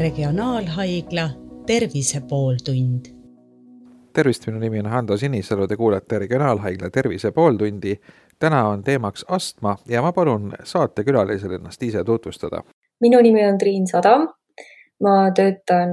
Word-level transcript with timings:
Regionaalhaigla 0.00 1.30
Tervise 1.66 2.20
pooltund. 2.28 3.06
tervist, 4.12 4.46
minu 4.46 4.58
nimi 4.58 4.78
on 4.78 4.86
Hando 4.86 5.16
Sinisalu, 5.16 5.66
te 5.68 5.76
kuulate 5.76 6.18
Regionaalhaigla 6.18 6.90
Tervise 6.90 7.30
pooltundi. 7.30 8.00
täna 8.38 8.68
on 8.68 8.82
teemaks 8.82 9.24
astma 9.28 9.76
ja 9.88 10.02
ma 10.02 10.12
palun 10.12 10.52
saatekülalisel 10.64 11.52
ennast 11.52 11.82
ise 11.82 12.04
tutvustada. 12.04 12.62
minu 13.00 13.20
nimi 13.20 13.46
on 13.46 13.58
Triin 13.58 13.86
Sadam. 13.86 14.28
ma 15.00 15.30
töötan 15.30 15.88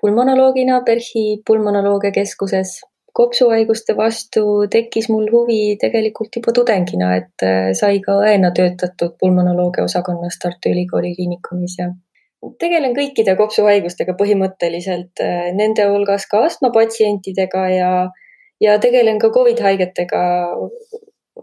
pulmonoloogina 0.00 0.80
PERHi 0.80 1.42
pulmonoloogia 1.46 2.10
keskuses 2.10 2.80
kopsuhaiguste 3.12 3.96
vastu 3.96 4.66
tekkis 4.70 5.08
mul 5.08 5.28
huvi 5.32 5.76
tegelikult 5.80 6.36
juba 6.36 6.52
tudengina, 6.52 7.16
et 7.16 7.42
äh, 7.42 7.70
sai 7.72 8.00
ka 8.00 8.12
õena 8.12 8.50
töötatud 8.50 9.14
pulmonoloogia 9.20 9.84
osakonnas 9.84 10.38
Tartu 10.42 10.72
Ülikooli 10.74 11.14
Kliinikumis 11.14 11.78
ja 11.78 11.92
tegelen 12.60 12.94
kõikide 12.96 13.36
kopsuhaigustega 13.38 14.16
põhimõtteliselt, 14.18 15.22
äh, 15.22 15.50
nende 15.56 15.86
hulgas 15.90 16.26
ka 16.30 16.44
astmapatsientidega 16.48 17.64
ja, 17.72 17.90
ja 18.62 18.76
tegelen 18.82 19.20
ka 19.22 19.32
Covid 19.34 19.62
haigetega. 19.64 20.22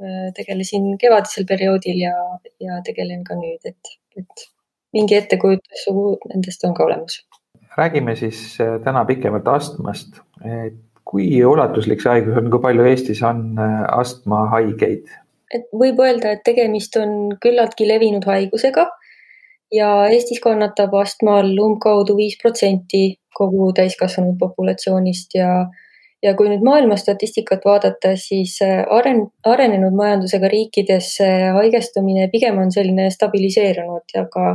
Äh, 0.02 0.30
tegelesin 0.38 0.96
kevadisel 0.98 1.46
perioodil 1.50 2.00
ja, 2.06 2.16
ja 2.64 2.80
tegelen 2.86 3.26
ka 3.28 3.36
nüüd, 3.36 3.60
et, 3.68 3.98
et 4.18 4.48
mingi 4.96 5.18
ettekujutus 5.18 5.84
nendest 6.32 6.64
on 6.66 6.74
ka 6.78 6.88
olemas. 6.88 7.20
räägime 7.78 8.16
siis 8.16 8.58
täna 8.84 9.04
pikemalt 9.06 9.48
astmast, 9.48 10.18
et 10.44 10.80
kui 11.12 11.28
ulatuslik 11.44 12.02
see 12.02 12.14
haigus 12.16 12.40
on, 12.40 12.50
kui 12.54 12.64
palju 12.64 12.88
Eestis 12.88 13.22
on 13.28 13.44
äh, 13.60 13.84
astmahaigeid? 14.00 15.12
et 15.52 15.68
võib 15.76 16.00
öelda, 16.00 16.32
et 16.32 16.46
tegemist 16.48 16.96
on 16.96 17.34
küllaltki 17.44 17.84
levinud 17.90 18.24
haigusega 18.24 18.86
ja 19.72 19.92
Eestis 20.12 20.42
kannatab 20.44 20.94
astma 21.00 21.40
all 21.40 21.58
umbkaudu 21.60 22.16
viis 22.18 22.38
protsenti 22.42 23.04
kogu 23.38 23.72
täiskasvanud 23.76 24.38
populatsioonist 24.40 25.36
ja 25.40 25.52
ja 26.22 26.36
kui 26.38 26.52
nüüd 26.52 26.62
maailma 26.66 26.98
statistikat 27.02 27.64
vaadata, 27.66 28.14
siis 28.20 28.60
äh, 28.62 28.84
aren-, 28.94 29.26
arenenud 29.48 29.96
majandusega 29.98 30.52
riikides 30.52 31.16
haigestumine 31.56 32.28
pigem 32.34 32.60
on 32.62 32.70
selline 32.74 33.10
stabiliseerunud 33.14 34.16
ja 34.16 34.28
ka 34.30 34.52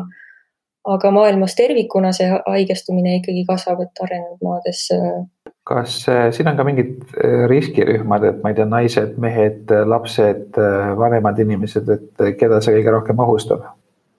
aga 0.87 1.11
maailmas 1.11 1.57
tervikuna 1.59 2.13
see 2.15 2.29
haigestumine 2.31 3.17
ikkagi 3.19 3.43
kasvab, 3.49 3.81
et 3.83 4.05
arenenud 4.05 4.45
maades 4.47 4.85
äh, 4.95 5.25
kas 5.67 5.97
äh, 6.13 6.29
siin 6.31 6.53
on 6.53 6.61
ka 6.61 6.69
mingid 6.69 7.17
riskirühmad, 7.51 8.29
et 8.29 8.39
ma 8.45 8.53
ei 8.53 8.61
tea, 8.61 8.69
naised, 8.71 9.19
mehed, 9.23 9.75
lapsed, 9.91 10.61
vanemad 11.01 11.43
inimesed, 11.43 11.91
et 11.91 12.23
keda 12.39 12.63
see 12.63 12.79
kõige 12.79 12.95
rohkem 12.95 13.27
ohustab? 13.27 13.67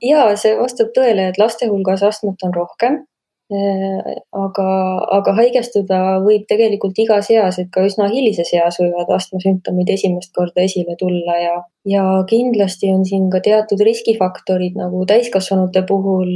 Ja 0.04 0.32
see 0.40 0.56
vastab 0.60 0.92
tõele, 0.96 1.30
et 1.30 1.40
laste 1.42 1.70
hulgas 1.70 2.04
astmat 2.04 2.44
on 2.48 2.56
rohkem. 2.56 3.06
aga, 3.48 4.64
aga 5.16 5.34
haigestuda 5.38 5.98
võib 6.20 6.42
tegelikult 6.50 6.98
igas 7.00 7.30
eas, 7.32 7.56
et 7.62 7.70
ka 7.72 7.86
üsna 7.88 8.10
hilises 8.12 8.50
eas 8.52 8.76
võivad 8.82 9.08
astmasümptomid 9.16 9.88
esimest 9.94 10.34
korda 10.36 10.66
esile 10.66 10.98
tulla 11.00 11.38
ja, 11.40 11.54
ja 11.88 12.04
kindlasti 12.28 12.92
on 12.92 13.06
siin 13.08 13.30
ka 13.32 13.40
teatud 13.46 13.80
riskifaktorid 13.88 14.76
nagu 14.76 15.06
täiskasvanute 15.08 15.86
puhul, 15.88 16.34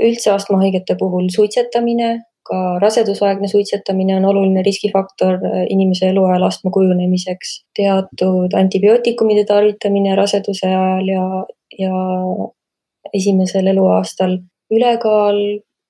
üldse 0.00 0.34
astmahaigete 0.34 0.98
puhul 0.98 1.30
suitsetamine 1.30 2.10
ka 2.48 2.78
rasedusaegne 2.82 3.48
suitsetamine 3.48 4.16
on 4.16 4.26
oluline 4.30 4.62
riskifaktor 4.66 5.38
äh, 5.50 5.60
inimese 5.74 6.08
eluajal 6.12 6.48
astma 6.48 6.72
kujunemiseks. 6.76 7.54
teatud 7.76 8.56
antibiootikumide 8.62 9.44
tarvitamine 9.52 10.16
raseduse 10.16 10.66
ajal 10.70 11.12
ja, 11.12 11.24
ja 11.78 11.94
esimesel 13.14 13.66
eluaastal. 13.72 14.38
ülekaal 14.68 15.38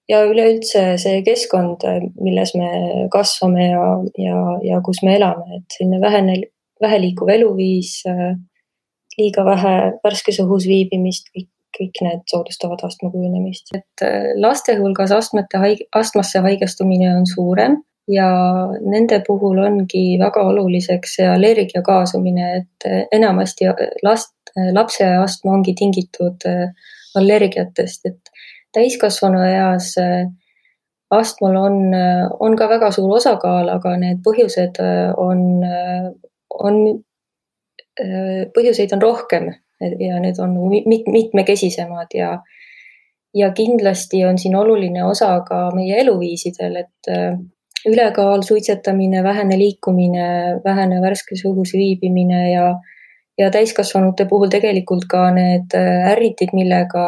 ja 0.08 0.20
üleüldse 0.25 0.83
see 1.03 1.22
keskkond, 1.27 1.82
milles 2.22 2.54
me 2.54 2.69
kasvame 3.10 3.71
ja, 3.72 3.87
ja, 4.22 4.43
ja 4.62 4.78
kus 4.87 5.03
me 5.03 5.16
elame, 5.16 5.59
et 5.59 5.75
selline 5.75 5.98
vähene, 6.00 6.37
väheliikuv 6.81 7.32
eluviis, 7.34 8.04
liiga 9.19 9.44
vähe 9.44 9.75
värskes 10.04 10.38
õhus 10.44 10.69
viibimist, 10.71 11.32
kõik 11.34 11.50
kõik 11.78 12.00
need 12.04 12.25
soodustavad 12.31 12.82
astma 12.87 13.10
kujunemist, 13.12 13.71
et 13.77 14.04
äh, 14.04 14.32
laste 14.41 14.77
hulgas 14.78 15.12
astmete 15.15 15.60
haig-, 15.62 15.84
astmasse 15.97 16.43
haigestumine 16.44 17.10
on 17.16 17.27
suurem 17.28 17.78
ja 18.09 18.28
nende 18.81 19.21
puhul 19.27 19.60
ongi 19.62 20.03
väga 20.21 20.47
oluliseks 20.48 21.19
see 21.19 21.28
allergia 21.28 21.82
kaasumine, 21.87 22.50
et 22.62 22.88
äh, 22.88 23.04
enamasti 23.12 23.69
last, 24.03 24.32
äh, 24.32 24.38
lapse 24.75 25.07
astma 25.23 25.57
ongi 25.59 25.75
tingitud 25.79 26.47
allergiatest, 27.19 28.07
et 28.07 28.33
täiskasvanu 28.77 29.41
eas 29.47 29.95
astmal 31.11 31.57
on, 31.57 31.79
on 32.41 32.57
ka 32.57 32.69
väga 32.69 32.91
suur 32.93 33.17
osakaal, 33.17 33.71
aga 33.73 33.95
need 34.01 34.21
põhjused 34.27 34.81
on, 35.17 35.41
on, 36.69 36.81
põhjuseid 38.55 38.93
on 38.97 39.03
rohkem. 39.03 39.49
Ja 39.79 40.19
need 40.19 40.39
on 40.43 40.57
mit, 40.73 41.07
mitmekesisemad 41.07 42.11
ja, 42.19 42.33
ja 43.35 43.51
kindlasti 43.55 44.25
on 44.27 44.39
siin 44.39 44.57
oluline 44.59 45.05
osa 45.07 45.37
ka 45.47 45.69
meie 45.71 46.01
eluviisidel, 46.03 46.81
et 46.83 47.11
äh, 47.15 47.37
ülekaal, 47.87 48.43
suitsetamine, 48.43 49.23
vähene 49.23 49.59
liikumine, 49.59 50.27
vähene 50.65 50.99
värskes 51.03 51.45
õhus 51.47 51.77
viibimine 51.77 52.41
ja, 52.51 52.73
ja 53.38 53.50
täiskasvanute 53.54 54.26
puhul 54.31 54.50
tegelikult 54.53 55.06
ka 55.10 55.28
need 55.34 55.75
äh, 55.78 56.10
ärritid, 56.12 56.54
millega, 56.56 57.06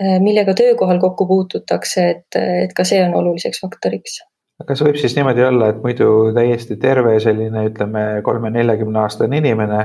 äh, 0.00 0.18
millega 0.20 0.54
töökohal 0.58 1.00
kokku 1.00 1.26
puututakse, 1.26 2.08
et, 2.10 2.42
et 2.66 2.76
ka 2.76 2.86
see 2.88 3.02
on 3.04 3.16
oluliseks 3.22 3.64
faktoriks 3.64 4.20
kas 4.62 4.78
võib 4.84 4.94
siis 5.00 5.16
niimoodi 5.16 5.42
olla, 5.42 5.72
et 5.72 5.82
muidu 5.82 6.06
täiesti 6.36 6.76
terve 6.78 7.16
selline, 7.20 7.64
ütleme, 7.66 8.02
kolme-neljakümne 8.22 9.00
aastane 9.00 9.40
inimene 9.40 9.80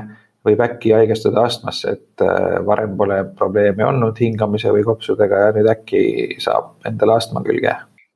võib 0.48 0.62
äkki 0.64 0.94
haigestuda 0.96 1.48
astmasse, 1.48 1.96
et 1.98 2.24
äh, 2.24 2.60
varem 2.66 2.94
pole 3.00 3.24
probleeme 3.38 3.86
olnud 3.88 4.20
hingamise 4.22 4.72
või 4.76 4.86
kopsudega 4.88 5.48
ja 5.48 5.56
nüüd 5.56 5.72
äkki 5.72 6.02
saab 6.44 6.76
endale 6.88 7.18
astma 7.18 7.44
külge? 7.46 7.76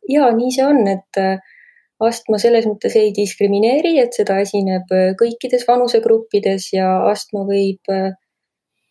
ja 0.09 0.27
nii 0.35 0.53
see 0.53 0.65
on, 0.65 0.85
et 0.91 1.19
äh, 1.21 1.37
astma 2.07 2.39
selles 2.41 2.67
mõttes 2.69 2.95
ei 2.99 3.13
diskrimineeri, 3.15 3.97
et 4.01 4.17
seda 4.17 4.39
esineb 4.43 4.91
äh, 4.95 5.11
kõikides 5.19 5.65
vanusegruppides 5.69 6.71
ja 6.75 6.91
astma 7.09 7.45
võib, 7.47 7.93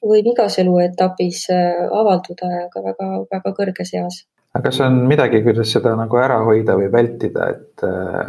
võib 0.01 0.33
igas 0.33 0.59
eluetapis 0.63 1.47
avalduda 1.53 2.53
ja 2.55 2.67
ka 2.73 2.85
väga-väga 2.85 3.57
kõrges 3.57 3.97
eas 3.99 4.23
aga 4.55 4.67
kas 4.67 4.81
on 4.83 4.97
midagi, 5.07 5.43
kuidas 5.47 5.71
seda 5.77 5.93
nagu 5.99 6.19
ära 6.19 6.41
hoida 6.47 6.75
või 6.79 6.89
vältida, 6.93 7.51
et, 7.55 7.85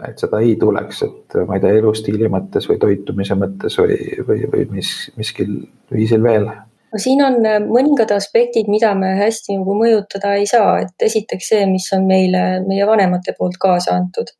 et 0.10 0.22
seda 0.22 0.42
ei 0.44 0.54
tuleks, 0.62 1.02
et 1.08 1.38
ma 1.48 1.58
ei 1.58 1.64
tea, 1.64 1.80
elustiili 1.80 2.30
mõttes 2.30 2.68
või 2.70 2.78
toitumise 2.82 3.38
mõttes 3.40 3.78
või, 3.82 3.98
või, 4.28 4.44
või 4.52 4.68
mis, 4.78 4.92
miskil 5.18 5.56
viisil 5.94 6.22
veel? 6.26 6.46
no 6.92 7.00
siin 7.00 7.24
on 7.26 7.40
äh, 7.48 7.58
mõningad 7.64 8.12
aspektid, 8.14 8.70
mida 8.72 8.94
me 8.98 9.16
hästi 9.20 9.58
nagu 9.62 9.76
mõjutada 9.80 10.36
ei 10.38 10.46
saa, 10.50 10.82
et 10.84 11.08
esiteks 11.08 11.52
see, 11.54 11.66
mis 11.70 11.88
on 11.96 12.06
meile 12.10 12.44
meie 12.68 12.86
vanemate 12.88 13.36
poolt 13.38 13.58
kaasa 13.62 13.96
antud. 13.98 14.34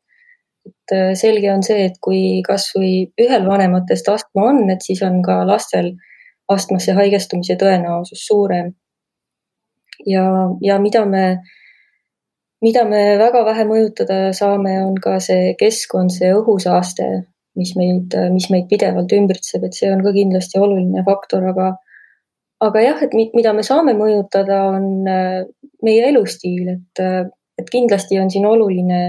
Et 0.68 0.94
äh, 0.94 1.12
selge 1.18 1.50
on 1.52 1.64
see, 1.66 1.88
et 1.88 1.98
kui 2.04 2.42
kasvõi 2.46 2.92
ühel 3.20 3.48
vanematest 3.48 4.08
astma 4.12 4.48
on, 4.52 4.62
et 4.70 4.84
siis 4.84 5.02
on 5.06 5.20
ka 5.24 5.42
lastel 5.48 5.92
astmasse 6.52 6.94
haigestumise 6.98 7.56
tõenäosus 7.60 8.26
suurem. 8.26 8.72
ja, 10.06 10.24
ja 10.60 10.78
mida 10.82 11.04
me 11.06 11.42
mida 12.62 12.84
me 12.86 13.02
väga 13.18 13.44
vähe 13.46 13.66
mõjutada 13.66 14.18
saame, 14.36 14.76
on 14.86 14.96
ka 15.02 15.18
see 15.20 15.54
keskkond, 15.58 16.14
see 16.14 16.30
õhusaaste, 16.34 17.08
mis 17.58 17.74
meid, 17.76 18.14
mis 18.32 18.48
meid 18.54 18.68
pidevalt 18.70 19.12
ümbritseb, 19.12 19.64
et 19.66 19.74
see 19.76 19.90
on 19.92 20.02
ka 20.04 20.12
kindlasti 20.14 20.60
oluline 20.62 21.02
faktor, 21.06 21.48
aga 21.50 21.72
aga 22.62 22.84
jah, 22.84 23.02
et 23.02 23.14
mida 23.34 23.52
me 23.56 23.64
saame 23.66 23.94
mõjutada, 23.98 24.60
on 24.76 25.08
äh, 25.10 25.42
meie 25.82 26.08
elustiil, 26.12 26.70
et, 26.76 27.02
äh, 27.02 27.24
et 27.58 27.70
kindlasti 27.72 28.20
on 28.22 28.30
siin 28.30 28.46
oluline 28.46 29.02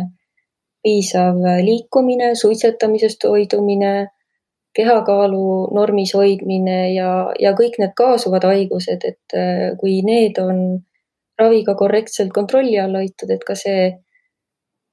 piisav 0.84 1.40
liikumine, 1.64 2.34
suitsetamisest 2.36 3.24
hoidumine, 3.30 3.94
kehakaalu 4.76 5.70
normis 5.76 6.14
hoidmine 6.18 6.80
ja, 6.94 7.10
ja 7.40 7.54
kõik 7.58 7.78
need 7.80 7.94
kaasuvad 7.98 8.48
haigused, 8.50 9.06
et 9.06 9.38
äh, 9.38 9.70
kui 9.80 10.02
need 10.06 10.40
on 10.42 10.64
raviga 11.40 11.76
korrektselt 11.78 12.34
kontrolli 12.34 12.80
all 12.82 12.98
hoitud, 12.98 13.32
et 13.34 13.46
ka 13.46 13.56
see 13.58 13.92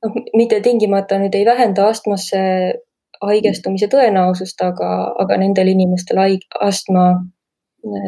noh, 0.04 0.20
mitte 0.36 0.60
tingimata 0.64 1.18
nüüd 1.20 1.36
ei 1.36 1.46
vähenda 1.48 1.88
astmasse 1.88 2.40
haigestumise 3.20 3.88
tõenäosust, 3.92 4.60
aga, 4.64 4.90
aga 5.20 5.40
nendel 5.40 5.72
inimestel 5.72 6.20
haig-, 6.22 6.48
astma 6.60 7.10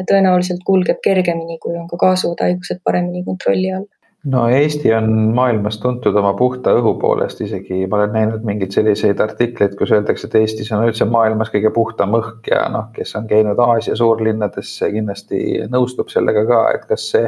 tõenäoliselt 0.09 0.61
kulgeb 0.65 1.01
kergemini, 1.03 1.57
kui 1.61 1.75
on 1.77 1.87
ka 1.89 1.97
kaasuvad 2.01 2.45
haigused 2.45 2.81
paremini 2.85 3.23
kontrolli 3.25 3.73
all 3.73 3.89
no 4.25 4.43
Eesti 4.47 4.93
on 4.93 5.09
maailmas 5.35 5.79
tuntud 5.83 6.15
oma 6.15 6.33
puhta 6.39 6.73
õhu 6.77 6.95
poolest, 6.99 7.41
isegi 7.43 7.87
ma 7.87 7.99
olen 7.99 8.13
näinud 8.15 8.45
mingeid 8.47 8.75
selliseid 8.75 9.19
artikleid, 9.23 9.75
kus 9.79 9.91
öeldakse, 9.91 10.29
et 10.29 10.37
Eestis 10.39 10.71
on 10.71 10.85
üldse 10.87 11.07
maailmas 11.09 11.51
kõige 11.53 11.73
puhtam 11.75 12.15
õhk 12.19 12.47
ja 12.51 12.63
noh, 12.71 12.87
kes 12.95 13.15
on 13.19 13.27
käinud 13.27 13.59
Aasia 13.59 13.97
suurlinnades, 13.99 14.77
kindlasti 14.83 15.43
nõustub 15.71 16.13
sellega 16.13 16.45
ka, 16.49 16.63
et 16.77 16.87
kas 16.89 17.09
see 17.15 17.27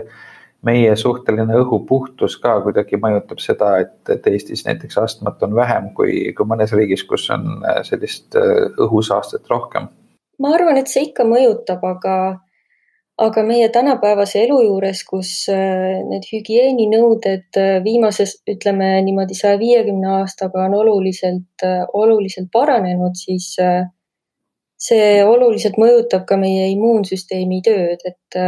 meie 0.66 0.96
suhteline 0.98 1.60
õhupuhtus 1.62 2.40
ka 2.42 2.56
kuidagi 2.66 2.98
mõjutab 3.02 3.42
seda, 3.44 3.76
et, 3.84 3.98
et 4.10 4.32
Eestis 4.32 4.66
näiteks 4.66 4.98
astmat 4.98 5.44
on 5.46 5.54
vähem 5.58 5.92
kui, 5.98 6.32
kui 6.38 6.48
mõnes 6.50 6.74
riigis, 6.74 7.04
kus 7.06 7.28
on 7.34 7.60
äh, 7.68 7.84
sellist 7.86 8.38
äh, 8.40 8.72
õhusaastet 8.82 9.52
rohkem? 9.52 9.92
ma 10.42 10.52
arvan, 10.52 10.76
et 10.80 10.90
see 10.92 11.06
ikka 11.10 11.24
mõjutab, 11.28 11.84
aga, 11.88 12.16
aga 13.18 13.44
meie 13.48 13.70
tänapäevase 13.72 14.42
elu 14.44 14.58
juures, 14.66 15.04
kus 15.08 15.30
äh, 15.54 16.02
need 16.10 16.26
hügieeninõuded 16.32 17.60
viimases, 17.84 18.38
ütleme 18.52 18.90
niimoodi 19.08 19.38
saja 19.40 19.60
viiekümne 19.60 20.10
aastaga 20.22 20.66
on 20.68 20.76
oluliselt, 20.82 21.64
oluliselt 21.94 22.50
paranenud, 22.52 23.16
siis 23.16 23.54
see 24.86 25.12
oluliselt 25.24 25.78
mõjutab 25.80 26.26
ka 26.28 26.36
meie 26.38 26.68
immuunsüsteemi 26.74 27.62
tööd, 27.64 28.04
et 28.04 28.42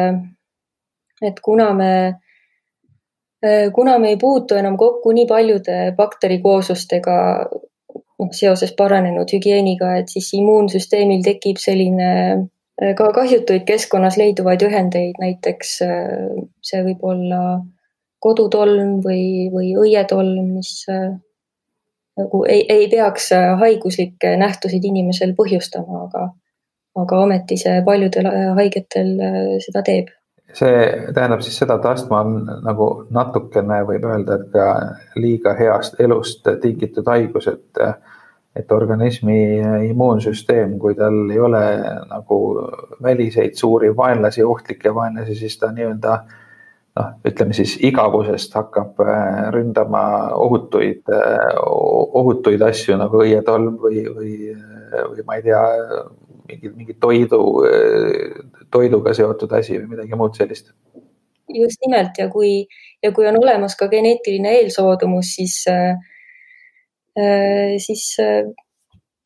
et 1.21 1.39
kuna 1.39 1.73
me, 1.73 2.19
äh, 3.45 3.71
kuna 3.73 3.97
me 3.99 4.09
ei 4.09 4.17
puutu 4.17 4.55
enam 4.55 4.77
kokku 4.77 5.11
nii 5.11 5.25
paljude 5.29 5.77
bakterikooslustega 5.97 7.17
noh, 8.19 8.29
seoses 8.33 8.73
paranenud 8.77 9.31
hügieeniga, 9.33 9.95
et 10.01 10.13
siis 10.13 10.29
immuunsüsteemil 10.37 11.23
tekib 11.25 11.61
selline 11.61 12.11
äh, 12.35 12.45
ka 12.77 13.11
kahjutuid 13.13 13.65
keskkonnas 13.67 14.17
leiduvaid 14.19 14.61
ühendeid, 14.67 15.17
näiteks 15.21 15.77
äh, 15.85 16.41
see 16.65 16.83
võib 16.85 17.05
olla 17.09 17.41
kodutolm 18.23 18.97
või, 19.05 19.47
või 19.53 19.71
õietolm, 19.77 20.53
mis 20.57 20.71
nagu 22.17 22.43
ei, 22.49 22.63
ei 22.69 22.87
peaks 22.89 23.29
haiguslikke 23.61 24.33
nähtusid 24.41 24.85
inimesel 24.89 25.35
põhjustama, 25.37 26.07
aga, 26.07 26.23
aga 26.97 27.19
ometi 27.27 27.59
see 27.61 27.83
paljudel 27.85 28.29
haigetel 28.57 29.11
seda 29.61 29.83
teeb. 29.85 30.09
See 30.57 30.83
tähendab 31.13 31.43
siis 31.45 31.57
seda, 31.59 31.75
et 31.77 31.85
astma 31.85 32.23
on 32.25 32.37
nagu 32.65 32.87
natukene 33.13 33.83
võib 33.85 34.05
öelda, 34.07 34.39
et 34.39 34.49
ka 34.53 34.67
liiga 35.19 35.53
heast 35.59 35.99
elust 36.01 36.47
tingitud 36.63 37.05
haigus, 37.11 37.49
et 37.51 37.81
et 38.57 38.71
organismi 38.71 39.37
immuunsüsteem, 39.89 40.77
kui 40.81 40.95
tal 40.97 41.29
ei 41.31 41.39
ole 41.39 41.63
nagu 42.09 42.39
väliseid 43.03 43.55
suuri 43.59 43.91
vaenlasi, 43.97 44.43
ohtlikke 44.43 44.93
vaenlasi, 44.95 45.35
siis 45.35 45.57
ta 45.61 45.71
nii-öelda 45.75 46.17
noh, 46.97 47.11
ütleme 47.27 47.55
siis 47.57 47.75
igavusest 47.85 48.55
hakkab 48.57 49.01
äh, 49.05 49.49
ründama 49.53 50.03
ohutuid, 50.35 51.03
äh, 51.13 51.59
ohutuid 52.21 52.63
asju 52.65 52.97
nagu 52.99 53.21
õietolm 53.23 53.77
või, 53.83 54.03
või, 54.13 54.33
või 55.11 55.27
ma 55.27 55.37
ei 55.37 55.45
tea, 55.45 55.61
mingi, 56.47 56.73
mingi 56.73 56.97
toidu, 56.99 57.41
toiduga 58.71 59.13
seotud 59.17 59.53
asi 59.57 59.77
või 59.77 59.95
midagi 59.95 60.19
muud 60.19 60.37
sellist. 60.39 60.71
just 61.53 61.79
nimelt 61.85 62.17
ja 62.19 62.27
kui, 62.29 62.67
ja 63.03 63.11
kui 63.15 63.27
on 63.27 63.39
olemas 63.39 63.75
ka 63.79 63.87
geneetiline 63.91 64.57
eelsoodumus, 64.61 65.35
siis, 65.37 65.61
äh, 65.71 65.95
siis 67.81 68.03
äh, 68.21 68.45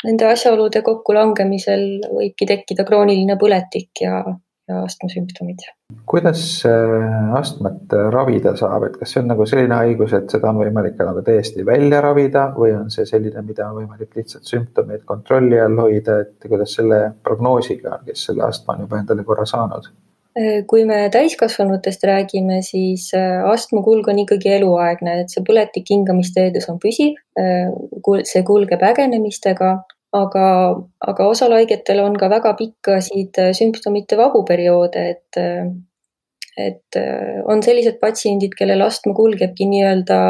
nende 0.05 0.29
asjaolude 0.31 0.81
kokkulangemisel 0.85 1.85
võibki 2.09 2.47
tekkida 2.49 2.85
krooniline 2.87 3.37
põletik 3.41 4.03
ja, 4.03 4.21
ja 4.69 4.81
astmasümptomid. 4.85 5.65
kuidas 6.09 6.43
äh, 6.69 7.33
astmat 7.37 7.93
ravida 8.13 8.55
saab, 8.59 8.87
et 8.87 8.97
kas 9.01 9.13
see 9.13 9.21
on 9.23 9.31
nagu 9.33 9.45
selline 9.49 9.77
haigus, 9.77 10.15
et 10.17 10.31
seda 10.33 10.51
on 10.51 10.61
võimalik 10.63 10.97
ka 10.97 11.09
nagu 11.09 11.23
täiesti 11.25 11.65
välja 11.67 12.01
ravida 12.03 12.47
või 12.57 12.73
on 12.77 12.89
see 12.93 13.05
selline, 13.09 13.43
mida 13.47 13.69
on 13.69 13.81
võimalik 13.81 14.15
lihtsalt 14.17 14.47
sümptomeid 14.49 15.05
kontrolli 15.09 15.59
all 15.61 15.79
hoida, 15.83 16.21
et 16.25 16.47
kuidas 16.47 16.77
selle 16.79 17.03
prognoosiga 17.23 17.97
on, 17.97 18.07
kes 18.07 18.29
selle 18.29 18.47
astma 18.47 18.77
on 18.77 18.87
juba 18.87 19.03
endale 19.03 19.27
korra 19.27 19.45
saanud? 19.49 19.91
Äh, 20.39 20.61
kui 20.67 20.85
me 20.87 21.09
täiskasvanutest 21.11 22.03
räägime, 22.07 22.61
siis 22.63 23.09
äh, 23.17 23.41
astmakulg 23.51 24.07
on 24.07 24.21
ikkagi 24.23 24.53
eluaegne, 24.57 25.21
et 25.23 25.33
see 25.33 25.43
põletik 25.47 25.89
hingamisteedes 25.91 26.69
on 26.71 26.79
püsiv, 26.79 27.17
see 27.35 28.43
kulgeb 28.47 28.83
ägenemistega 28.91 29.75
aga, 30.15 30.45
aga 31.07 31.27
osal 31.31 31.55
haigetel 31.55 32.03
on 32.03 32.17
ka 32.19 32.29
väga 32.31 32.53
pikkasid 32.59 33.39
äh, 33.41 33.51
sümptomite 33.57 34.19
vabu 34.19 34.43
perioode, 34.47 35.03
et, 35.15 35.39
äh, 35.39 35.71
et 36.57 36.99
äh, 36.99 37.39
on 37.47 37.63
sellised 37.63 37.99
patsiendid, 38.03 38.55
kellel 38.59 38.83
astma 38.85 39.15
kulgebki 39.17 39.67
nii-öelda 39.71 40.21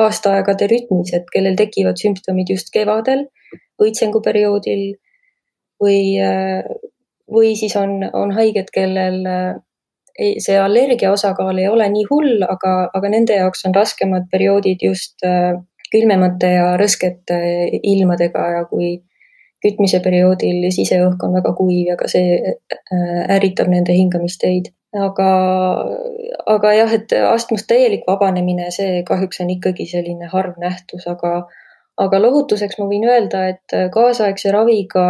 aastaaegade 0.00 0.70
rütmis, 0.70 1.12
et 1.16 1.26
kellel 1.32 1.56
tekivad 1.56 2.00
sümptomid 2.00 2.48
just 2.48 2.70
kevadel, 2.72 3.26
õitsenguperioodil 3.80 4.86
või, 5.80 6.00
või 7.32 7.54
siis 7.56 7.76
on, 7.78 8.00
on 8.12 8.32
haiged, 8.36 8.70
kellel 8.74 9.22
ei, 10.20 10.36
see 10.42 10.58
allergia 10.60 11.12
osakaal 11.12 11.58
ei 11.58 11.68
ole 11.68 11.88
nii 11.92 12.06
hull, 12.10 12.42
aga, 12.46 12.74
aga 12.94 13.12
nende 13.12 13.36
jaoks 13.38 13.64
on 13.68 13.74
raskemad 13.76 14.26
perioodid 14.32 14.82
just 14.84 15.24
äh, 15.26 15.54
külmemate 15.92 16.52
ja 16.54 16.66
rõskete 16.80 17.38
ilmadega 17.82 18.48
ja 18.56 18.66
kui 18.70 18.98
kütmise 19.60 20.00
perioodil 20.04 20.68
siseõhk 20.72 21.22
on 21.26 21.34
väga 21.36 21.52
kuiv 21.56 21.92
ja 21.92 21.96
ka 22.00 22.08
see 22.08 22.38
äh, 22.40 23.24
ärritab 23.36 23.72
nende 23.72 23.96
hingamisteid. 23.96 24.72
aga, 24.90 25.26
aga 26.50 26.70
jah, 26.74 26.92
et 26.96 27.12
astmast 27.14 27.68
täielik 27.70 28.08
vabanemine, 28.08 28.72
see 28.74 29.04
kahjuks 29.06 29.38
on 29.44 29.52
ikkagi 29.54 29.86
selline 29.86 30.26
harv 30.32 30.56
nähtus, 30.58 31.06
aga 31.06 31.44
aga 32.00 32.20
lohutuseks 32.22 32.78
ma 32.80 32.86
võin 32.90 33.06
öelda, 33.08 33.46
et 33.54 33.74
kaasaegse 33.94 34.52
raviga 34.54 35.04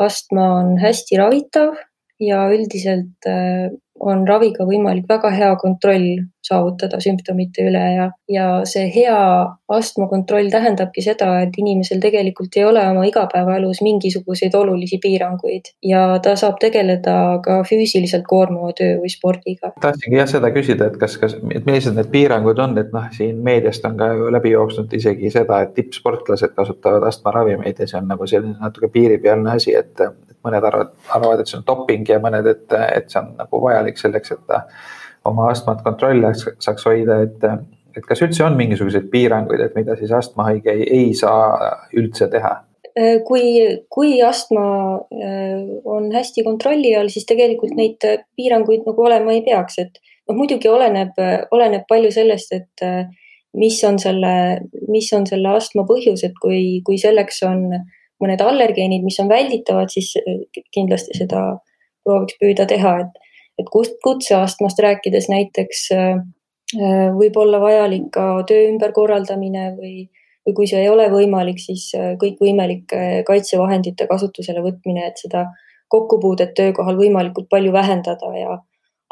astma 0.00 0.48
on 0.60 0.76
hästi 0.82 1.18
ravitav 1.18 1.74
ja 2.22 2.44
üldiselt 2.54 3.28
äh, 3.28 3.70
on 4.02 4.26
raviga 4.28 4.66
võimalik 4.66 5.06
väga 5.08 5.30
hea 5.34 5.50
kontroll 5.60 6.06
saavutada 6.42 6.98
sümptomite 7.00 7.62
üle 7.68 7.82
ja, 7.94 8.06
ja 8.30 8.46
see 8.66 8.88
hea 8.90 9.18
astmakontroll 9.72 10.50
tähendabki 10.50 11.04
seda, 11.04 11.28
et 11.44 11.54
inimesel 11.60 12.00
tegelikult 12.02 12.56
ei 12.58 12.64
ole 12.66 12.82
oma 12.90 13.04
igapäevaelus 13.06 13.82
mingisuguseid 13.86 14.56
olulisi 14.58 14.98
piiranguid 15.02 15.70
ja 15.86 16.02
ta 16.24 16.34
saab 16.40 16.58
tegeleda 16.62 17.14
ka 17.44 17.60
füüsiliselt 17.68 18.26
koormava 18.28 18.72
töö 18.78 18.98
või 19.04 19.12
spordiga. 19.12 19.72
tahtsingi 19.84 20.18
jah 20.18 20.30
seda 20.34 20.50
küsida, 20.54 20.90
et 20.90 20.98
kas, 20.98 21.16
kas, 21.22 21.38
et 21.38 21.68
millised 21.68 21.94
need 21.98 22.10
piirangud 22.12 22.58
on, 22.64 22.74
et 22.82 22.90
noh, 22.96 23.06
siin 23.14 23.38
meediast 23.46 23.86
on 23.86 23.96
ka 24.00 24.10
ju 24.16 24.34
läbi 24.34 24.56
jooksnud 24.56 24.98
isegi 24.98 25.30
seda, 25.30 25.62
et 25.62 25.76
tippsportlased 25.78 26.58
kasutavad 26.58 27.06
astmaravimeid 27.12 27.78
ja 27.78 27.86
see 27.86 28.02
on 28.02 28.10
nagu 28.10 28.26
selline 28.26 28.58
natuke 28.58 28.90
piiripealne 28.90 29.54
asi, 29.54 29.78
et 29.78 30.06
mõned 30.46 30.64
arvavad, 30.64 30.96
arvavad, 31.14 31.42
et 31.42 31.50
see 31.50 31.58
on 31.60 31.66
doping 31.68 32.08
ja 32.08 32.18
mõned, 32.22 32.48
et, 32.50 32.66
et 32.72 33.12
see 33.12 33.20
on 33.20 33.32
nagu 33.38 33.62
vajalik 33.62 34.00
selleks, 34.00 34.34
et 34.34 34.42
ta 34.50 34.64
oma 35.28 35.50
astmat 35.52 35.84
kontrolli 35.84 36.32
saaks 36.34 36.88
hoida, 36.88 37.20
et, 37.26 37.46
et 37.96 38.08
kas 38.08 38.24
üldse 38.26 38.44
on 38.46 38.58
mingisuguseid 38.58 39.08
piiranguid, 39.12 39.62
et 39.62 39.78
mida 39.78 39.96
siis 40.00 40.12
astmahaige 40.16 40.74
ei, 40.74 40.86
ei 41.00 41.16
saa 41.18 41.72
üldse 41.98 42.30
teha? 42.32 42.58
kui, 43.24 43.44
kui 43.88 44.18
astma 44.20 44.62
äh, 45.16 45.62
on 45.88 46.10
hästi 46.12 46.42
kontrolli 46.44 46.90
all, 46.98 47.08
siis 47.08 47.24
tegelikult 47.24 47.72
neid 47.72 48.04
piiranguid 48.36 48.84
nagu 48.84 49.06
olema 49.06 49.32
ei 49.32 49.40
peaks, 49.46 49.78
et 49.80 49.96
noh, 50.28 50.36
muidugi 50.36 50.68
oleneb, 50.68 51.16
oleneb 51.56 51.86
palju 51.88 52.10
sellest, 52.12 52.52
et 52.52 52.84
äh, 52.84 53.06
mis 53.56 53.84
on 53.84 53.98
selle, 54.00 54.34
mis 54.88 55.08
on 55.16 55.26
selle 55.28 55.56
astma 55.56 55.84
põhjus, 55.88 56.24
et 56.26 56.36
kui, 56.40 56.80
kui 56.86 56.98
selleks 57.00 57.42
on 57.48 57.66
mõned 58.22 58.42
allergeenid, 58.44 59.04
mis 59.04 59.18
on 59.22 59.30
välditavad, 59.30 59.90
siis 59.92 60.12
äh, 60.20 60.44
kindlasti 60.74 61.16
seda 61.18 61.42
prooviks 62.06 62.38
püüda 62.40 62.66
teha, 62.70 62.94
et, 63.04 63.36
et 63.60 63.68
kust 63.72 63.98
kutseastmast 64.04 64.80
rääkides 64.82 65.28
näiteks 65.32 65.84
äh, 65.96 66.22
äh, 66.78 67.10
võib 67.18 67.38
olla 67.42 67.60
vajalik 67.62 68.10
ka 68.14 68.26
töö 68.48 68.68
ümberkorraldamine 68.70 69.68
või, 69.76 69.94
või 70.46 70.56
kui 70.58 70.70
see 70.70 70.82
ei 70.84 70.90
ole 70.90 71.08
võimalik, 71.12 71.60
siis 71.62 71.90
kõikvõimalike 72.22 73.22
kaitsevahendite 73.28 74.08
kasutusele 74.10 74.64
võtmine, 74.64 75.06
et 75.10 75.22
seda 75.22 75.46
kokkupuudet 75.92 76.54
töökohal 76.56 76.96
võimalikult 76.96 77.50
palju 77.52 77.72
vähendada 77.74 78.32
ja 78.38 78.56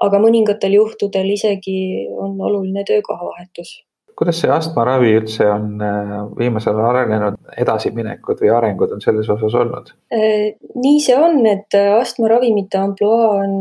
aga 0.00 0.18
mõningatel 0.22 0.78
juhtudel 0.78 1.28
isegi 1.34 2.08
on 2.16 2.38
oluline 2.40 2.86
töökohavahetus 2.88 3.74
kuidas 4.20 4.42
see 4.42 4.50
astmaravi 4.52 5.14
üldse 5.16 5.46
on 5.48 5.80
äh, 5.80 6.14
viimasel 6.36 6.76
ajal 6.76 6.90
arenenud, 6.90 7.38
edasiminekud 7.62 8.42
või 8.42 8.50
arengud 8.52 8.92
on 8.92 9.00
selles 9.00 9.28
osas 9.32 9.54
olnud? 9.56 9.94
Äh, 10.12 10.50
nii 10.76 10.98
see 11.00 11.16
on, 11.16 11.38
et 11.48 11.76
äh, 11.78 11.94
astmaravimite 11.96 12.82
ampluaa 12.82 13.30
on, 13.38 13.54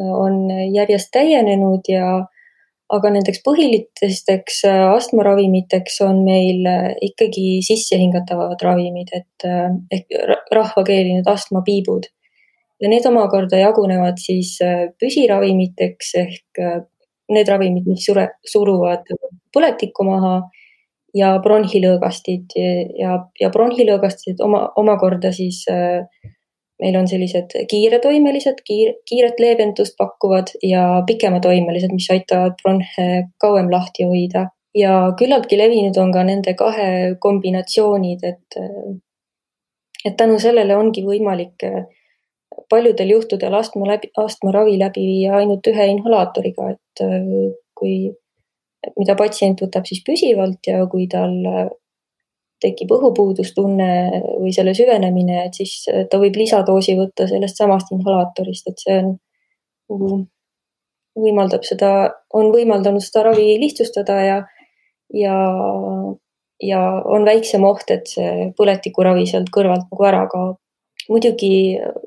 on 0.00 0.38
järjest 0.72 1.12
täienenud 1.12 1.90
ja 1.92 2.06
aga 2.92 3.10
nendeks 3.12 3.42
põhilisteks 3.44 4.62
astmaravimiteks 4.68 6.00
on 6.04 6.22
meil 6.24 6.64
ikkagi 7.04 7.60
sissehingatavad 7.64 8.60
ravimid, 8.64 9.12
et 9.16 9.46
ehk 9.96 10.16
rahvakeeli 10.52 11.18
need 11.18 11.28
astmapiibud. 11.28 12.08
ja 12.80 12.90
need 12.92 13.06
omakorda 13.08 13.60
jagunevad 13.60 14.20
siis 14.20 14.58
püsiravimiteks 15.00 16.14
ehk 16.20 16.64
need 17.34 17.48
ravimid, 17.48 17.86
mis 17.88 18.04
sure, 18.06 18.28
suruvad 18.48 19.08
põletikku 19.54 20.04
maha 20.06 20.36
ja 21.16 21.34
bronhilõõgastid 21.44 22.54
ja, 22.56 23.18
ja 23.40 23.50
bronhilõõgastid 23.52 24.40
oma, 24.44 24.64
omakorda 24.80 25.32
siis 25.36 25.62
äh, 25.70 26.06
meil 26.82 26.96
on 26.98 27.08
sellised 27.08 27.54
kiiretoimelised, 27.70 28.62
kiir, 28.66 28.96
kiiret 29.08 29.40
leevendust 29.42 29.94
pakkuvad 30.00 30.54
ja 30.66 31.02
pikematoimelised, 31.06 31.94
mis 31.94 32.08
aitavad 32.14 32.58
bronhe 32.62 33.08
kauem 33.42 33.70
lahti 33.72 34.08
hoida. 34.08 34.48
ja 34.74 34.92
küllaltki 35.20 35.58
levinud 35.60 35.98
on 36.00 36.12
ka 36.14 36.22
nende 36.24 36.54
kahe 36.56 36.86
kombinatsioonid, 37.20 38.22
et, 38.24 38.56
et 40.08 40.14
tänu 40.16 40.38
sellele 40.40 40.76
ongi 40.76 41.04
võimalik 41.04 41.66
paljudel 42.70 43.14
juhtudel 43.14 43.54
astma 43.58 43.86
läbi, 43.92 44.10
astmaravi 44.16 44.78
läbi 44.80 45.04
viia 45.06 45.36
ainult 45.40 45.66
ühe 45.70 45.86
inhalaatoriga, 45.94 46.72
et 46.74 47.04
kui, 47.78 47.94
mida 48.98 49.16
patsient 49.18 49.62
võtab 49.64 49.86
siis 49.88 50.02
püsivalt 50.06 50.70
ja 50.70 50.82
kui 50.90 51.06
tal 51.10 51.34
tekib 52.62 52.92
õhupuudustunne 52.94 53.88
või 54.38 54.52
selle 54.54 54.74
süvenemine, 54.78 55.46
et 55.46 55.58
siis 55.58 55.82
ta 56.10 56.20
võib 56.22 56.36
lisadoosi 56.38 56.94
võtta 56.98 57.26
sellest 57.30 57.58
samast 57.58 57.90
inhalaatorist, 57.94 58.70
et 58.70 58.84
see 58.84 58.98
on, 59.00 59.16
nagu 59.90 60.12
võimaldab 61.18 61.66
seda, 61.66 61.92
on 62.32 62.52
võimaldanud 62.54 63.04
seda 63.04 63.26
ravi 63.28 63.56
lihtsustada 63.60 64.18
ja, 64.24 64.38
ja, 65.16 65.36
ja 66.62 66.80
on 67.04 67.26
väiksem 67.28 67.66
oht, 67.68 67.90
et 67.92 68.08
see 68.14 68.48
põletikuravi 68.58 69.26
sealt 69.28 69.52
kõrvalt 69.54 69.88
nagu 69.90 70.08
ära 70.08 70.24
kaob. 70.32 70.58
muidugi 71.10 71.78
äh, 71.82 72.00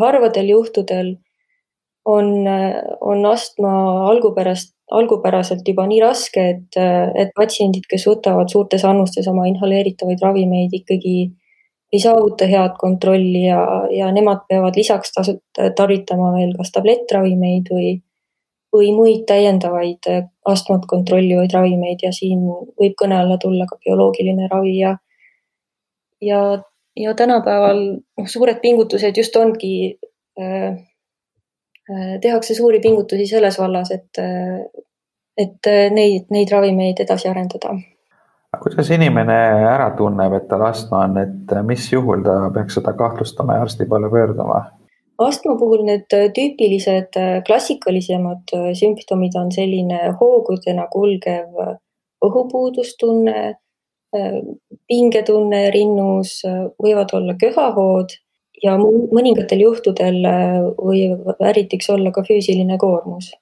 harvadel 0.00 0.52
juhtudel 0.52 1.16
on, 2.06 2.32
on 3.00 3.26
astma 3.26 3.72
algupärast 4.12 4.76
algupäraselt 4.90 5.66
juba 5.66 5.86
nii 5.90 5.98
raske, 6.02 6.42
et, 6.54 6.78
et 7.18 7.32
patsiendid, 7.34 7.86
kes 7.90 8.06
võtavad 8.06 8.50
suurtes 8.52 8.84
annustes 8.86 9.26
oma 9.30 9.48
inhaleeritavaid 9.50 10.22
ravimeid, 10.22 10.74
ikkagi 10.78 11.16
ei 11.92 12.02
saavuta 12.02 12.46
head 12.50 12.76
kontrolli 12.78 13.46
ja, 13.46 13.60
ja 13.94 14.10
nemad 14.14 14.44
peavad 14.48 14.78
lisaks 14.78 15.14
tarvitama 15.76 16.32
veel 16.36 16.54
kas 16.58 16.72
tablettravimeid 16.74 17.70
või, 17.72 17.90
või 18.74 18.92
muid 18.94 19.24
täiendavaid 19.30 20.10
astmat 20.46 20.86
kontrollivaid 20.90 21.54
ravimeid 21.54 22.02
ja 22.06 22.12
siin 22.14 22.42
võib 22.46 22.96
kõne 23.02 23.18
alla 23.22 23.38
tulla 23.42 23.66
ka 23.70 23.78
bioloogiline 23.82 24.48
ravi 24.52 24.78
ja, 24.80 24.96
ja, 26.22 26.42
ja 26.96 27.14
tänapäeval 27.14 27.80
noh, 27.96 28.28
suured 28.28 28.60
pingutused 28.60 29.16
just 29.16 29.36
ongi 29.36 29.98
äh, 30.40 30.76
Äh, 31.90 32.18
tehakse 32.20 32.54
suuri 32.54 32.80
pingutusi 32.80 33.26
selles 33.26 33.58
vallas, 33.58 33.90
et, 33.94 34.18
äh, 34.18 34.64
et 35.38 35.66
äh, 35.70 35.90
neid, 35.94 36.24
neid 36.34 36.50
ravimeid 36.50 36.98
edasi 37.04 37.28
arendada. 37.30 37.76
kuidas 38.62 38.88
inimene 38.90 39.36
ära 39.68 39.90
tunneb, 39.94 40.32
et 40.34 40.48
tal 40.50 40.64
astma 40.66 41.04
on, 41.04 41.18
et 41.20 41.52
mis 41.68 41.86
juhul 41.92 42.24
ta 42.24 42.34
peaks 42.54 42.78
seda 42.78 42.94
kahtlustama 42.98 43.54
ja 43.58 43.66
arsti 43.66 43.86
poole 43.86 44.10
pöörduma? 44.10 44.62
astma 45.22 45.54
puhul 45.60 45.84
need 45.86 46.08
tüüpilised 46.10 47.20
klassikalisemad 47.46 48.56
sümptomid 48.80 49.38
on 49.38 49.52
selline 49.52 50.00
hoogudena 50.18 50.88
kulgev 50.90 51.60
õhupuudustunne, 52.26 53.44
pingetunne 54.86 55.66
rinnus, 55.74 56.38
võivad 56.82 57.12
olla 57.16 57.34
köhahood 57.40 58.14
ja 58.62 58.76
mõningatel 58.78 59.64
juhtudel 59.66 60.22
äh, 60.28 60.60
võib 60.78 61.42
äritiks 61.44 61.90
olla 61.92 62.12
ka 62.14 62.24
füüsiline 62.26 62.78
koormus. 62.80 63.32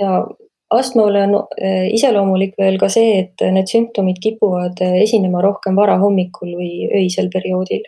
ja 0.00 0.24
astmale 0.70 1.22
on 1.26 1.34
äh, 1.36 1.88
iseloomulik 1.94 2.54
veel 2.58 2.78
ka 2.78 2.88
see, 2.92 3.18
et 3.24 3.46
need 3.52 3.70
sümptomid 3.70 4.20
kipuvad 4.22 4.82
äh, 4.84 5.00
esinema 5.04 5.42
rohkem 5.42 5.76
varahommikul 5.76 6.54
või 6.60 6.74
öisel 7.02 7.30
perioodil. 7.32 7.82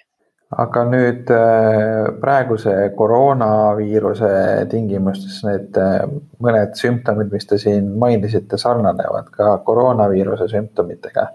aga 0.53 0.83
nüüd 0.85 1.31
praeguse 2.21 2.75
koroonaviiruse 2.97 4.33
tingimustes 4.69 5.39
need 5.47 5.79
mõned 6.45 6.75
sümptomid, 6.77 7.31
mis 7.33 7.49
te 7.49 7.57
siin 7.59 7.95
mainisite, 7.99 8.59
sarnanevad 8.61 9.31
ka 9.33 9.55
koroonaviiruse 9.65 10.51
sümptomitega. 10.53 11.31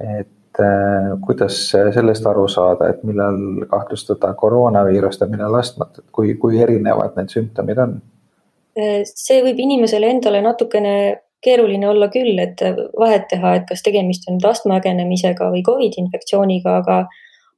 Et 0.00 0.60
äh, 0.60 1.12
kuidas 1.26 1.58
sellest 1.72 2.26
aru 2.26 2.46
saada, 2.48 2.90
et 2.90 3.04
millal 3.04 3.66
kahtlustada 3.70 4.32
koroonaviirust 4.34 5.24
ja 5.24 5.30
millal 5.30 5.58
astmat, 5.60 6.00
et 6.00 6.10
kui, 6.12 6.34
kui 6.40 6.60
erinevad 6.62 7.16
need 7.18 7.32
sümptomid 7.32 7.82
on? 7.86 7.98
see 8.76 9.38
võib 9.40 9.56
inimesele 9.64 10.10
endale 10.12 10.42
natukene 10.44 10.90
keeruline 11.40 11.86
olla 11.88 12.10
küll, 12.12 12.36
et 12.42 12.60
vahet 12.98 13.24
teha, 13.30 13.54
et 13.56 13.64
kas 13.70 13.80
tegemist 13.86 14.26
on 14.28 14.36
nüüd 14.36 14.44
astma 14.50 14.76
ägenemisega 14.82 15.48
või 15.48 15.62
Covidi 15.64 16.02
infektsiooniga, 16.02 16.82
aga 16.82 16.98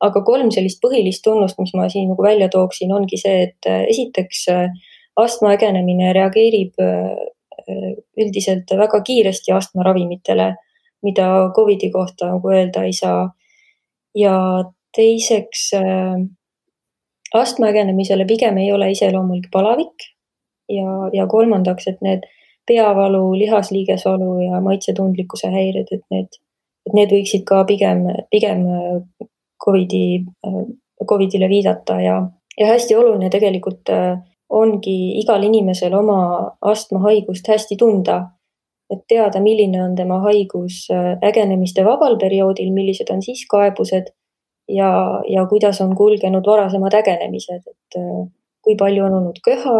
aga 0.04 0.22
kolm 0.22 0.52
sellist 0.54 0.78
põhilist 0.82 1.24
tunnust, 1.24 1.58
mis 1.58 1.72
ma 1.74 1.88
siin 1.90 2.12
nagu 2.12 2.22
välja 2.22 2.46
tooksin, 2.52 2.92
ongi 2.94 3.18
see, 3.18 3.48
et 3.48 3.66
esiteks 3.66 4.44
astma 5.18 5.56
ägenemine 5.56 6.12
reageerib 6.14 6.78
äh, 6.82 7.98
üldiselt 8.18 8.70
väga 8.78 9.00
kiiresti 9.04 9.52
astmaravimitele 9.56 10.52
mida 11.02 11.50
Covidi 11.56 11.90
kohta 11.90 12.32
nagu 12.32 12.50
öelda 12.50 12.84
ei 12.84 12.92
saa. 12.92 13.30
ja 14.14 14.64
teiseks 14.96 15.70
äh, 15.74 16.16
astma 17.34 17.66
ägenemisele 17.66 18.24
pigem 18.24 18.56
ei 18.58 18.72
ole 18.72 18.90
iseloomulik 18.90 19.50
palavik. 19.52 20.08
Ja, 20.68 21.08
ja 21.12 21.26
kolmandaks, 21.26 21.86
et 21.88 22.00
need 22.04 22.26
peavalu, 22.68 23.32
lihasliigesvalu 23.38 24.32
ja 24.40 24.60
maitsetundlikkuse 24.60 25.48
häired, 25.52 25.88
et 25.92 26.02
need, 26.12 26.40
et 26.86 26.96
need 26.96 27.12
võiksid 27.14 27.46
ka 27.48 27.62
pigem, 27.68 28.04
pigem 28.30 28.66
äh, 28.68 29.28
Covidi, 29.64 30.24
äh, 30.44 30.58
Covidile 31.08 31.48
viidata. 31.48 32.00
Ja, 32.04 32.18
ja 32.60 32.68
hästi 32.68 32.96
oluline 32.96 33.30
tegelikult 33.32 33.88
äh, 33.94 34.18
ongi 34.48 35.20
igal 35.20 35.44
inimesel 35.44 35.94
oma 35.96 36.18
astmahaigust 36.60 37.48
hästi 37.48 37.76
tunda 37.80 38.20
et 38.90 39.04
teada, 39.08 39.40
milline 39.44 39.82
on 39.84 39.94
tema 39.96 40.20
haigus 40.24 40.86
äh, 40.92 41.16
ägenemiste 41.24 41.84
vabal 41.84 42.16
perioodil, 42.20 42.72
millised 42.72 43.10
on 43.12 43.22
siis 43.22 43.44
kaebused 43.50 44.12
ja, 44.72 44.90
ja 45.28 45.46
kuidas 45.50 45.80
on 45.84 45.94
kulgenud 45.96 46.46
varasemad 46.46 46.96
ägenemised, 47.02 47.66
et 47.68 47.98
äh, 48.00 48.22
kui 48.64 48.76
palju 48.80 49.04
on 49.04 49.18
olnud 49.20 49.42
köha, 49.44 49.74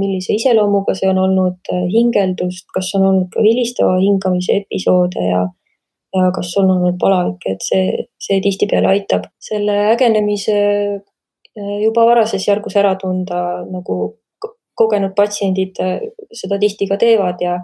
millise 0.00 0.36
iseloomuga 0.38 0.96
see 0.96 1.10
on 1.10 1.20
olnud, 1.26 1.60
äh, 1.72 1.84
hingeldust, 1.92 2.66
kas 2.74 2.94
on 2.98 3.04
olnud 3.10 3.28
ka 3.34 3.44
vilistava 3.44 3.98
hingamise 4.00 4.62
episoode 4.64 5.28
ja 5.28 5.44
ja 6.14 6.28
kas 6.30 6.52
on 6.60 6.68
olnud 6.70 6.94
palavik, 7.02 7.42
et 7.50 7.64
see, 7.66 8.04
see 8.22 8.36
tihtipeale 8.38 8.86
aitab 8.86 9.24
selle 9.42 9.74
ägenemise 9.90 10.54
juba 11.82 12.04
varases 12.06 12.46
järgus 12.46 12.76
ära 12.78 12.92
tunda, 13.00 13.40
nagu 13.66 13.96
kogenud 14.78 15.10
patsiendid 15.18 15.80
seda 16.30 16.58
tihti 16.62 16.86
ka 16.86 17.00
teevad 17.02 17.42
ja 17.42 17.56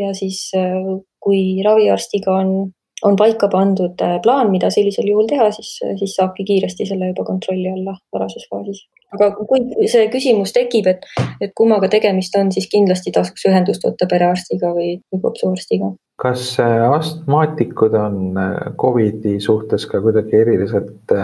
ja 0.00 0.12
siis, 0.16 0.50
äh, 0.56 0.76
kui 1.20 1.62
raviarstiga 1.64 2.34
on, 2.42 2.70
on 3.04 3.16
paika 3.16 3.48
pandud 3.52 4.00
äh, 4.04 4.18
plaan, 4.22 4.50
mida 4.52 4.70
sellisel 4.72 5.08
juhul 5.10 5.28
teha, 5.30 5.50
siis, 5.56 5.76
äh, 5.84 5.96
siis 6.00 6.16
saabki 6.18 6.46
kiiresti 6.48 6.88
selle 6.88 7.12
juba 7.12 7.26
kontrolli 7.28 7.70
alla 7.72 7.96
varases 8.14 8.46
faasis. 8.50 8.84
aga 9.14 9.32
kui 9.34 9.88
see 9.90 10.06
küsimus 10.12 10.54
tekib, 10.54 10.86
et, 10.86 11.06
et 11.42 11.54
kummaga 11.58 11.88
tegemist 11.90 12.36
on, 12.38 12.52
siis 12.54 12.68
kindlasti 12.70 13.12
tasuks 13.14 13.48
ühendust 13.50 13.86
võtta 13.86 14.06
perearstiga 14.10 14.70
või, 14.76 14.92
või 15.12 15.24
kopsuarstiga. 15.24 15.92
kas 16.20 16.52
astmaatikud 16.60 17.96
on 17.98 18.38
Covidi 18.78 19.38
suhtes 19.40 19.86
ka 19.90 20.02
kuidagi 20.04 20.36
eriliselt 20.44 21.16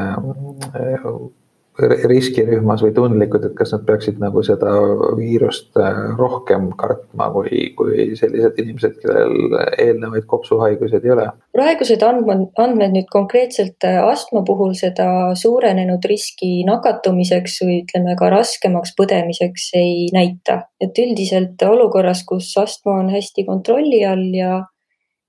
riskirühmas 1.79 2.83
või 2.85 2.93
tundlikud, 2.97 3.45
et 3.45 3.55
kas 3.57 3.75
nad 3.75 3.85
peaksid 3.89 4.21
nagu 4.23 4.43
seda 4.47 4.73
viirust 5.19 5.77
äh, 5.81 5.99
rohkem 6.17 6.71
kartma 6.79 7.29
kui, 7.35 7.71
kui 7.77 8.17
sellised 8.17 8.61
inimesed, 8.63 8.97
kellel 9.03 9.59
eelnevaid 9.83 10.25
kopsuhaiguseid 10.31 11.05
ei 11.05 11.15
ole? 11.17 11.27
praegused 11.57 12.03
andmed, 12.05 12.47
andmed 12.61 12.95
nüüd 12.97 13.11
konkreetselt 13.13 13.85
äh, 13.89 13.99
astma 14.05 14.43
puhul 14.47 14.73
seda 14.79 15.35
suurenenud 15.37 16.05
riski 16.09 16.65
nakatumiseks 16.69 17.61
või 17.65 17.83
ütleme 17.83 18.17
ka 18.19 18.31
raskemaks 18.33 18.97
põdemiseks 18.97 19.69
ei 19.77 20.07
näita. 20.17 20.63
et 20.81 20.97
üldiselt 20.99 21.61
olukorras, 21.63 22.25
kus 22.29 22.55
astma 22.61 23.01
on 23.03 23.13
hästi 23.13 23.45
kontrolli 23.45 24.05
all 24.05 24.33
ja 24.37 24.63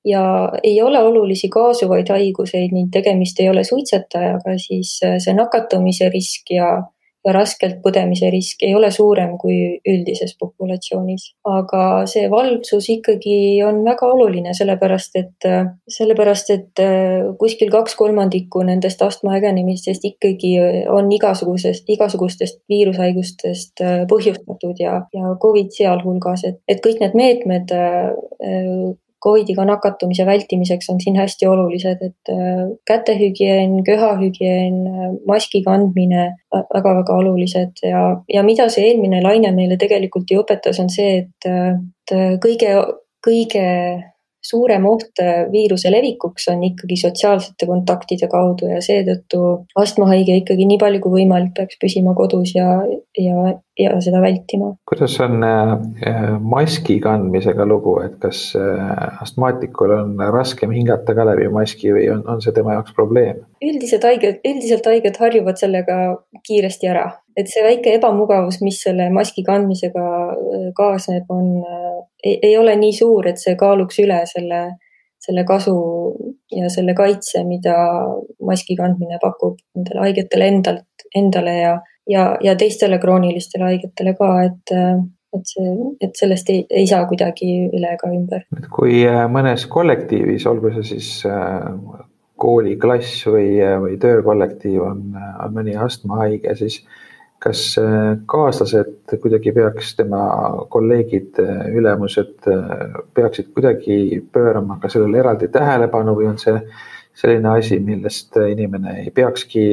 ja 0.08 0.50
ei 0.64 0.82
ole 0.82 1.00
olulisi 1.04 1.50
kaasuvaid 1.50 2.10
haiguseid 2.10 2.76
ning 2.76 2.92
tegemist 2.92 3.40
ei 3.40 3.50
ole 3.50 3.64
suitsetajaga, 3.68 4.58
siis 4.62 5.00
äh, 5.06 5.18
see 5.24 5.36
nakatumise 5.36 6.08
risk 6.14 6.52
ja, 6.54 6.70
ja 7.26 7.34
raskelt 7.36 7.82
põdemise 7.84 8.30
risk 8.32 8.64
ei 8.64 8.76
ole 8.76 8.88
suurem 8.94 9.34
kui 9.42 9.58
üldises 9.90 10.36
populatsioonis. 10.40 11.26
aga 11.52 11.82
see 12.08 12.30
valvsus 12.32 12.88
ikkagi 12.94 13.64
on 13.68 13.82
väga 13.86 14.12
oluline, 14.14 14.54
sellepärast 14.58 15.20
et, 15.20 15.50
äh, 15.50 15.66
sellepärast 15.98 16.54
et 16.56 16.84
äh, 16.84 17.28
kuskil 17.42 17.74
kaks 17.74 17.98
kolmandikku 18.00 18.64
nendest 18.70 19.04
astma 19.04 19.36
ägenemistest 19.42 20.06
ikkagi 20.08 20.54
on 20.94 21.12
igasugusest, 21.18 21.90
igasugustest 21.98 22.62
viirushaigustest 22.72 23.84
põhjustatud 24.14 24.80
ja, 24.80 25.02
ja 25.14 25.36
Covid 25.44 25.76
sealhulgas, 25.76 26.48
et, 26.48 26.64
et 26.72 26.82
kõik 26.86 27.04
need 27.04 27.20
meetmed 27.20 27.76
Covidiga 29.24 29.66
nakatumise 29.66 30.26
vältimiseks 30.28 30.90
on 30.94 31.00
siin 31.02 31.16
hästi 31.18 31.48
olulised, 31.50 32.04
et 32.06 32.32
kätehügieen, 32.86 33.80
köhahügieen, 33.88 34.76
maski 35.28 35.64
kandmine 35.66 36.28
väga-väga 36.54 37.16
olulised. 37.18 37.82
Ja, 37.84 38.04
ja 38.34 38.44
mida 38.46 38.70
see 38.74 38.92
eelmine 38.92 39.24
laine 39.26 39.52
meile 39.56 39.80
tegelikult 39.82 40.30
ju 40.32 40.44
õpetas, 40.44 40.78
on 40.84 40.94
see, 40.94 41.24
et, 41.24 41.50
et 41.50 42.16
kõige, 42.44 42.76
kõige 43.26 43.66
suurem 44.48 44.86
oht 44.90 45.22
viiruse 45.52 45.92
levikuks 45.92 46.48
on 46.54 46.64
ikkagi 46.70 46.98
sotsiaalsete 47.02 47.68
kontaktide 47.70 48.30
kaudu 48.32 48.72
ja 48.72 48.82
seetõttu 48.84 49.44
astmahaige 49.80 50.38
ikkagi 50.42 50.68
nii 50.70 50.80
palju 50.82 51.04
kui 51.04 51.22
võimalik 51.22 51.54
peaks 51.58 51.80
püsima 51.82 52.16
kodus 52.18 52.54
ja, 52.56 52.68
ja, 53.20 53.54
ja 53.80 53.98
seda 54.04 54.22
vältima. 54.24 54.74
kuidas 54.90 55.18
on 55.24 55.44
äh, 55.44 55.76
maski 56.40 57.00
kandmisega 57.04 57.68
lugu, 57.68 57.98
et 58.06 58.18
kas 58.24 58.50
äh, 58.58 59.22
astmaatikul 59.26 59.94
on 59.98 60.16
raskem 60.34 60.74
hingata 60.76 61.16
ka 61.18 61.28
läbi 61.28 61.50
maski 61.54 61.94
või 61.96 62.08
on, 62.14 62.24
on 62.30 62.44
see 62.44 62.56
tema 62.56 62.78
jaoks 62.78 62.96
probleem? 62.98 63.44
üldiselt 63.64 64.06
haiged, 64.08 64.42
üldiselt 64.48 64.88
haiged 64.90 65.22
harjuvad 65.22 65.60
sellega 65.60 66.02
kiiresti 66.48 66.92
ära, 66.94 67.10
et 67.38 67.50
see 67.52 67.64
väike 67.66 67.94
ebamugavus, 67.98 68.60
mis 68.66 68.80
selle 68.84 69.10
maski 69.14 69.44
kandmisega 69.46 70.06
äh, 70.34 70.68
kaasneb, 70.78 71.30
on, 71.34 71.52
äh, 71.62 72.38
ei 72.42 72.56
ole 72.58 72.76
nii 72.80 72.96
suur, 72.98 73.30
et 73.30 73.42
see 73.42 73.56
kaaluks 73.60 74.02
üle 74.04 74.24
selle, 74.30 74.62
selle 75.22 75.44
kasu 75.48 75.76
ja 76.56 76.72
selle 76.74 76.96
kaitse, 76.98 77.44
mida 77.48 77.76
maski 78.46 78.78
kandmine 78.80 79.22
pakub 79.22 79.60
nendele 79.78 80.08
haigetele 80.08 80.50
endalt, 80.54 81.08
endale 81.16 81.54
ja, 81.60 81.76
ja, 82.10 82.32
ja 82.44 82.58
teistele 82.58 83.00
kroonilistele 83.04 83.72
haigetele 83.72 84.18
ka, 84.18 84.34
et 84.50 84.76
äh, 84.76 84.98
et 85.36 85.44
see, 85.46 85.72
et 86.02 86.16
sellest 86.18 86.48
ei, 86.50 86.62
ei 86.72 86.86
saa 86.88 87.04
kuidagi 87.06 87.50
üle 87.68 87.90
ega 87.94 88.10
ümber. 88.10 88.46
kui 88.74 89.02
mõnes 89.30 89.66
kollektiivis, 89.70 90.46
olgu 90.50 90.72
see 90.78 90.86
siis 90.96 91.10
kooliklass 92.40 93.26
või, 93.28 93.58
või 93.84 93.98
töökollektiiv 94.02 94.86
on, 94.88 95.04
on 95.44 95.54
mõni 95.54 95.76
astmahaige, 95.78 96.56
siis 96.58 96.80
kas 97.44 97.64
äh, 97.82 98.18
kaaslased 98.26 99.18
kuidagi 99.22 99.54
peaks, 99.56 99.96
tema 99.96 100.22
kolleegid, 100.74 101.40
ülemused 101.74 102.48
peaksid 103.14 103.52
kuidagi 103.56 104.22
pöörama 104.34 104.80
ka 104.82 104.90
sellele 104.90 105.22
eraldi 105.24 105.52
tähelepanu 105.54 106.16
või 106.18 106.32
on 106.34 106.40
see 106.42 106.58
selline 107.18 107.50
asi, 107.58 107.80
millest 107.82 108.36
inimene 108.38 109.00
ei 109.02 109.12
peakski 109.12 109.64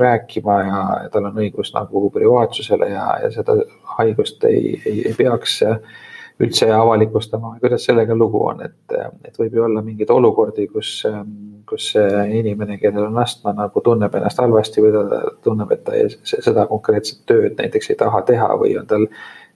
rääkima 0.00 0.56
ja 0.64 0.80
tal 1.12 1.28
on 1.28 1.40
õigus 1.42 1.74
nagu 1.74 2.08
privaatsusele 2.14 2.88
ja, 2.94 3.08
ja 3.24 3.30
seda 3.34 3.58
haigust 3.98 4.44
ei, 4.48 4.78
ei, 4.86 5.02
ei 5.10 5.16
peaks 5.18 5.58
äh, 5.68 5.76
üldse 6.42 6.66
avalikustama 6.74 7.54
kuidas 7.60 7.84
sellega 7.86 8.16
lugu 8.18 8.40
on, 8.48 8.64
et, 8.66 8.96
et 9.24 9.38
võib 9.38 9.54
ju 9.54 9.64
olla 9.68 9.82
mingeid 9.84 10.10
olukordi, 10.10 10.66
kus, 10.72 10.96
kus 11.68 11.92
inimene, 11.94 12.78
kellel 12.82 13.06
on 13.06 13.20
astma, 13.22 13.54
nagu 13.54 13.82
tunneb 13.84 14.14
ennast 14.18 14.42
halvasti 14.42 14.82
või 14.82 14.92
ta 14.96 15.22
tunneb, 15.46 15.70
et 15.76 15.84
ta 15.86 15.94
ei, 15.98 16.10
seda 16.24 16.66
konkreetset 16.70 17.22
tööd 17.30 17.54
näiteks 17.60 17.94
ei 17.94 18.00
taha 18.02 18.24
teha 18.26 18.50
või 18.58 18.74
on 18.80 18.90
tal 18.90 19.06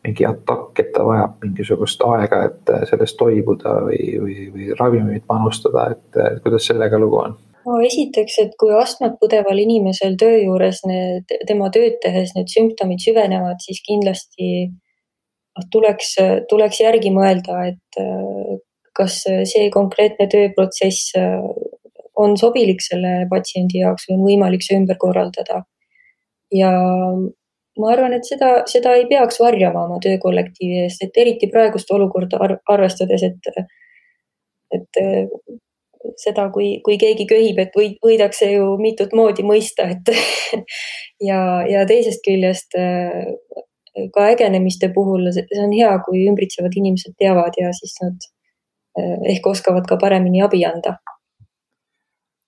mingi 0.06 0.24
atakk, 0.28 0.78
et 0.78 0.92
ta 0.94 1.02
vajab 1.02 1.42
mingisugust 1.42 2.02
aega, 2.06 2.44
et 2.46 2.72
sellest 2.90 3.18
toibuda 3.18 3.74
või, 3.88 4.02
või, 4.22 4.38
või 4.54 4.70
ravimeid 4.78 5.26
panustada, 5.26 5.90
et 5.96 6.42
kuidas 6.44 6.70
sellega 6.70 7.00
lugu 7.02 7.18
on? 7.24 7.38
no 7.68 7.78
esiteks, 7.84 8.38
et 8.44 8.54
kui 8.60 8.70
astmat 8.72 9.18
põdeval 9.20 9.58
inimesel 9.60 10.14
töö 10.20 10.38
juures 10.40 10.84
need, 10.88 11.34
tema 11.48 11.68
tööd 11.74 11.98
tehes 12.04 12.32
need 12.36 12.48
sümptomid 12.52 13.02
süvenevad, 13.02 13.58
siis 13.64 13.82
kindlasti 13.84 14.70
tuleks, 15.72 16.14
tuleks 16.50 16.80
järgi 16.80 17.12
mõelda, 17.14 17.64
et 17.72 18.00
äh, 18.02 18.58
kas 18.98 19.20
see 19.24 19.68
konkreetne 19.74 20.26
tööprotsess 20.30 21.12
äh, 21.18 21.42
on 22.18 22.36
sobilik 22.40 22.80
selle 22.82 23.26
patsiendi 23.30 23.82
jaoks 23.84 24.08
või 24.08 24.16
on 24.16 24.24
võimalik 24.26 24.64
see 24.66 24.78
ümber 24.80 24.98
korraldada. 24.98 25.62
ja 26.54 26.70
ma 27.78 27.92
arvan, 27.92 28.16
et 28.16 28.26
seda, 28.26 28.64
seda 28.66 28.96
ei 28.98 29.06
peaks 29.10 29.38
varjama 29.40 29.84
oma 29.86 30.00
töökollektiivi 30.02 30.82
eest, 30.84 31.04
et 31.04 31.20
eriti 31.22 31.50
praegust 31.52 31.90
olukorda 31.94 32.40
arvestades, 32.74 33.22
et, 33.28 33.50
et 34.74 35.00
äh, 35.02 35.28
seda, 36.18 36.48
kui, 36.54 36.78
kui 36.84 36.98
keegi 37.00 37.26
köhib, 37.30 37.60
et 37.62 37.76
või, 37.76 37.92
võidakse 38.04 38.50
ju 38.52 38.74
mitut 38.82 39.14
moodi 39.16 39.44
mõista, 39.46 39.88
et 39.94 40.10
ja, 41.28 41.40
ja 41.68 41.86
teisest 41.88 42.24
küljest 42.26 42.74
ka 44.14 44.26
ägenemiste 44.32 44.90
puhul 44.94 45.30
see 45.34 45.62
on 45.62 45.74
hea, 45.74 45.92
kui 46.06 46.24
ümbritsevad 46.30 46.74
inimesed 46.76 47.16
teavad 47.18 47.56
ja 47.60 47.72
siis 47.76 47.94
nad 48.02 48.26
eh, 48.98 49.14
ehk 49.34 49.46
oskavad 49.46 49.86
ka 49.88 49.98
paremini 50.00 50.42
abi 50.44 50.64
anda. 50.68 50.98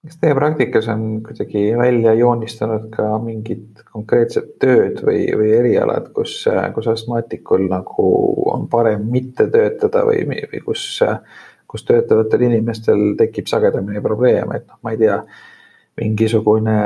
kas 0.06 0.16
teie 0.16 0.34
praktikas 0.34 0.88
on 0.88 1.20
kuidagi 1.26 1.76
välja 1.76 2.14
joonistunud 2.16 2.88
ka 2.94 3.18
mingid 3.20 3.82
konkreetsed 3.92 4.54
tööd 4.62 5.02
või, 5.04 5.26
või 5.36 5.50
erialad, 5.58 6.08
kus, 6.16 6.46
kus 6.74 6.88
astmaatikul 6.88 7.66
nagu 7.68 8.06
on 8.54 8.64
parem 8.72 9.04
mitte 9.12 9.50
töötada 9.52 10.06
või, 10.08 10.24
või 10.24 10.62
kus, 10.64 10.86
kus 11.68 11.84
töötavatel 11.84 12.48
inimestel 12.48 13.12
tekib 13.18 13.50
sagedamini 13.50 14.00
probleeme, 14.00 14.56
et 14.56 14.66
noh, 14.66 14.80
ma 14.82 14.96
ei 14.96 15.02
tea 15.04 15.20
mingisugune 16.00 16.76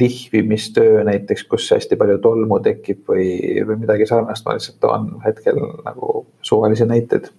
lihvimistöö 0.00 1.04
näiteks, 1.04 1.44
kus 1.50 1.70
hästi 1.74 1.96
palju 2.00 2.18
tolmu 2.22 2.58
tekib 2.64 3.06
või, 3.08 3.28
või 3.66 3.78
midagi 3.84 4.08
sarnast, 4.10 4.44
ma 4.46 4.56
lihtsalt 4.56 4.80
toon 4.82 5.08
hetkel 5.26 5.60
nagu 5.86 6.26
suvalisi 6.42 6.86
näiteid. 6.88 7.30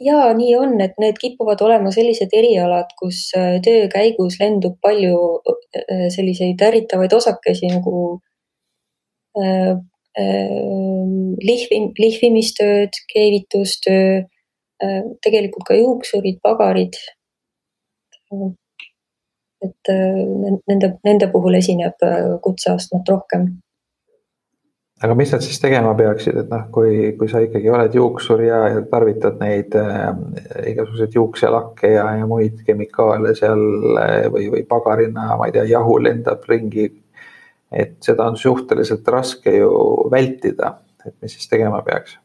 ja 0.00 0.32
nii 0.36 0.56
on, 0.56 0.74
et 0.84 0.98
need 1.02 1.18
kipuvad 1.20 1.60
olema 1.64 1.90
sellised 1.94 2.32
erialad, 2.38 2.92
kus 3.00 3.24
äh, 3.36 3.56
töö 3.64 3.88
käigus 3.92 4.38
lendub 4.40 4.76
palju 4.84 5.16
äh, 5.48 6.08
selliseid 6.14 6.60
ärritavaid 6.62 7.12
osakesi 7.12 7.72
nagu 7.72 8.20
äh, 9.38 9.72
äh, 10.18 10.52
lihvi, 11.42 11.80
lihvimistööd, 11.98 13.00
keevitustöö 13.12 14.22
äh,, 14.82 15.00
tegelikult 15.24 15.66
ka 15.68 15.78
juuksurid, 15.80 16.38
pagarid 16.44 17.00
et 19.62 19.92
äh, 19.92 20.22
nende, 20.68 20.96
nende 21.06 21.28
puhul 21.32 21.58
esineb 21.58 22.02
äh, 22.06 22.32
kutseastmet 22.42 23.08
rohkem. 23.08 23.46
aga 25.02 25.14
mis 25.18 25.32
nad 25.34 25.42
siis 25.42 25.58
tegema 25.58 25.96
peaksid, 25.98 26.36
et 26.44 26.50
noh, 26.52 26.66
kui, 26.74 27.12
kui 27.18 27.30
sa 27.30 27.40
ikkagi 27.42 27.70
oled 27.74 27.94
juuksur 27.98 28.44
ja, 28.46 28.60
ja 28.70 28.82
tarvitad 28.90 29.40
neid 29.42 29.74
äh, 29.78 30.10
igasuguseid 30.72 31.18
juukselakke 31.18 31.94
ja, 31.96 32.06
ja 32.20 32.28
muid 32.30 32.62
kemikaale 32.66 33.34
seal 33.38 33.64
äh, 33.98 34.28
või, 34.32 34.48
või 34.56 34.66
pagarina, 34.68 35.32
ma 35.38 35.50
ei 35.50 35.56
tea, 35.56 35.66
jahu 35.74 35.98
lendab 36.02 36.46
ringi. 36.50 36.90
et 37.72 37.96
seda 38.04 38.26
on 38.28 38.36
suhteliselt 38.36 39.06
raske 39.08 39.56
ju 39.56 39.70
vältida, 40.12 40.76
et 41.06 41.16
mis 41.22 41.38
siis 41.38 41.48
tegema 41.48 41.80
peaks 41.82 42.18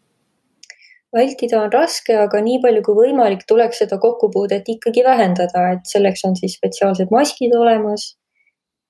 vältida 1.15 1.62
on 1.62 1.72
raske, 1.72 2.15
aga 2.20 2.41
nii 2.43 2.60
palju 2.63 2.84
kui 2.86 2.96
võimalik, 3.02 3.43
tuleks 3.48 3.84
seda 3.84 4.00
kokkupuudet 4.02 4.67
ikkagi 4.76 5.04
vähendada, 5.06 5.67
et 5.76 5.89
selleks 5.89 6.26
on 6.28 6.36
siis 6.39 6.58
spetsiaalsed 6.60 7.13
maskid 7.13 7.56
olemas. 7.56 8.15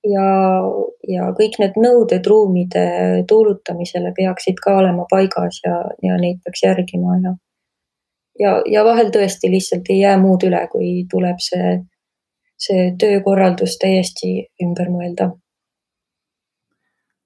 ja, 0.08 0.24
ja 1.10 1.24
kõik 1.34 1.56
need 1.58 1.74
nõuded 1.76 2.26
ruumide 2.30 2.84
tuulutamisele 3.28 4.12
peaksid 4.16 4.60
ka 4.62 4.76
olema 4.78 5.04
paigas 5.10 5.58
ja, 5.64 5.80
ja 6.02 6.14
neid 6.22 6.38
peaks 6.44 6.62
järgima 6.62 7.16
ja. 7.24 7.32
ja, 8.38 8.52
ja 8.74 8.84
vahel 8.86 9.10
tõesti 9.10 9.50
lihtsalt 9.50 9.90
ei 9.90 9.98
jää 10.04 10.14
muud 10.22 10.46
üle, 10.46 10.62
kui 10.70 11.02
tuleb 11.10 11.42
see, 11.42 11.74
see 12.56 12.92
töökorraldus 13.00 13.74
täiesti 13.82 14.46
ümber 14.62 14.94
mõelda 14.94 15.32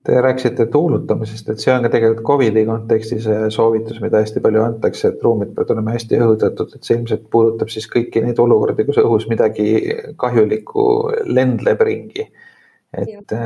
Te 0.03 0.17
rääkisite 0.21 0.65
tuulutamisest, 0.67 1.49
et 1.53 1.61
see 1.63 1.71
on 1.71 1.85
ka 1.85 1.89
tegelikult 1.93 2.25
Covidi 2.27 2.65
kontekstis 2.67 3.27
soovitus, 3.55 4.01
mida 4.03 4.19
hästi 4.19 4.41
palju 4.43 4.63
antakse, 4.65 5.13
et 5.13 5.21
ruumid 5.23 5.53
peavad 5.55 5.77
olema 5.77 5.95
hästi 5.95 6.19
õhutatud, 6.19 6.73
et 6.75 6.89
see 6.89 6.97
ilmselt 6.99 7.29
puudutab 7.31 7.71
siis 7.71 7.87
kõiki 7.91 8.23
neid 8.25 8.41
olukordi, 8.43 8.83
kus 8.89 8.99
õhus 8.99 9.29
midagi 9.31 9.69
kahjulikku 10.19 10.87
lendleb 11.31 11.85
ringi. 11.87 12.27
et, 12.99 13.37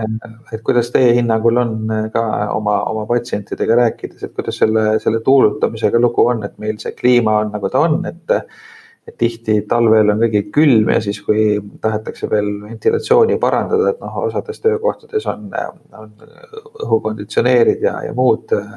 et 0.52 0.62
kuidas 0.64 0.88
teie 0.94 1.12
hinnangul 1.18 1.60
on 1.60 1.76
ka 2.14 2.22
oma, 2.54 2.78
oma 2.88 3.04
patsientidega 3.06 3.76
rääkides, 3.82 4.24
et 4.24 4.32
kuidas 4.34 4.56
selle, 4.58 4.86
selle 5.04 5.20
tuulutamisega 5.28 6.00
lugu 6.00 6.24
on, 6.32 6.40
et 6.48 6.56
meil 6.58 6.80
see 6.80 6.96
kliima 6.96 7.36
on 7.44 7.52
nagu 7.52 7.68
ta 7.70 7.84
on, 7.84 8.00
et 8.08 8.38
et 9.06 9.14
tihti 9.20 9.60
talvel 9.70 10.10
on 10.10 10.18
kõigil 10.24 10.48
külm 10.54 10.88
ja 10.90 10.98
siis, 11.02 11.20
kui 11.22 11.60
tahetakse 11.82 12.26
veel 12.30 12.48
ventilatsiooni 12.64 13.36
parandada, 13.42 13.92
et 13.92 14.00
noh, 14.02 14.16
osades 14.26 14.58
töökohtades 14.64 15.28
on, 15.30 15.46
on 15.94 16.10
õhukonditsioneerid 16.82 17.84
ja, 17.86 18.00
ja 18.08 18.16
muud 18.16 18.50
äh, 18.56 18.72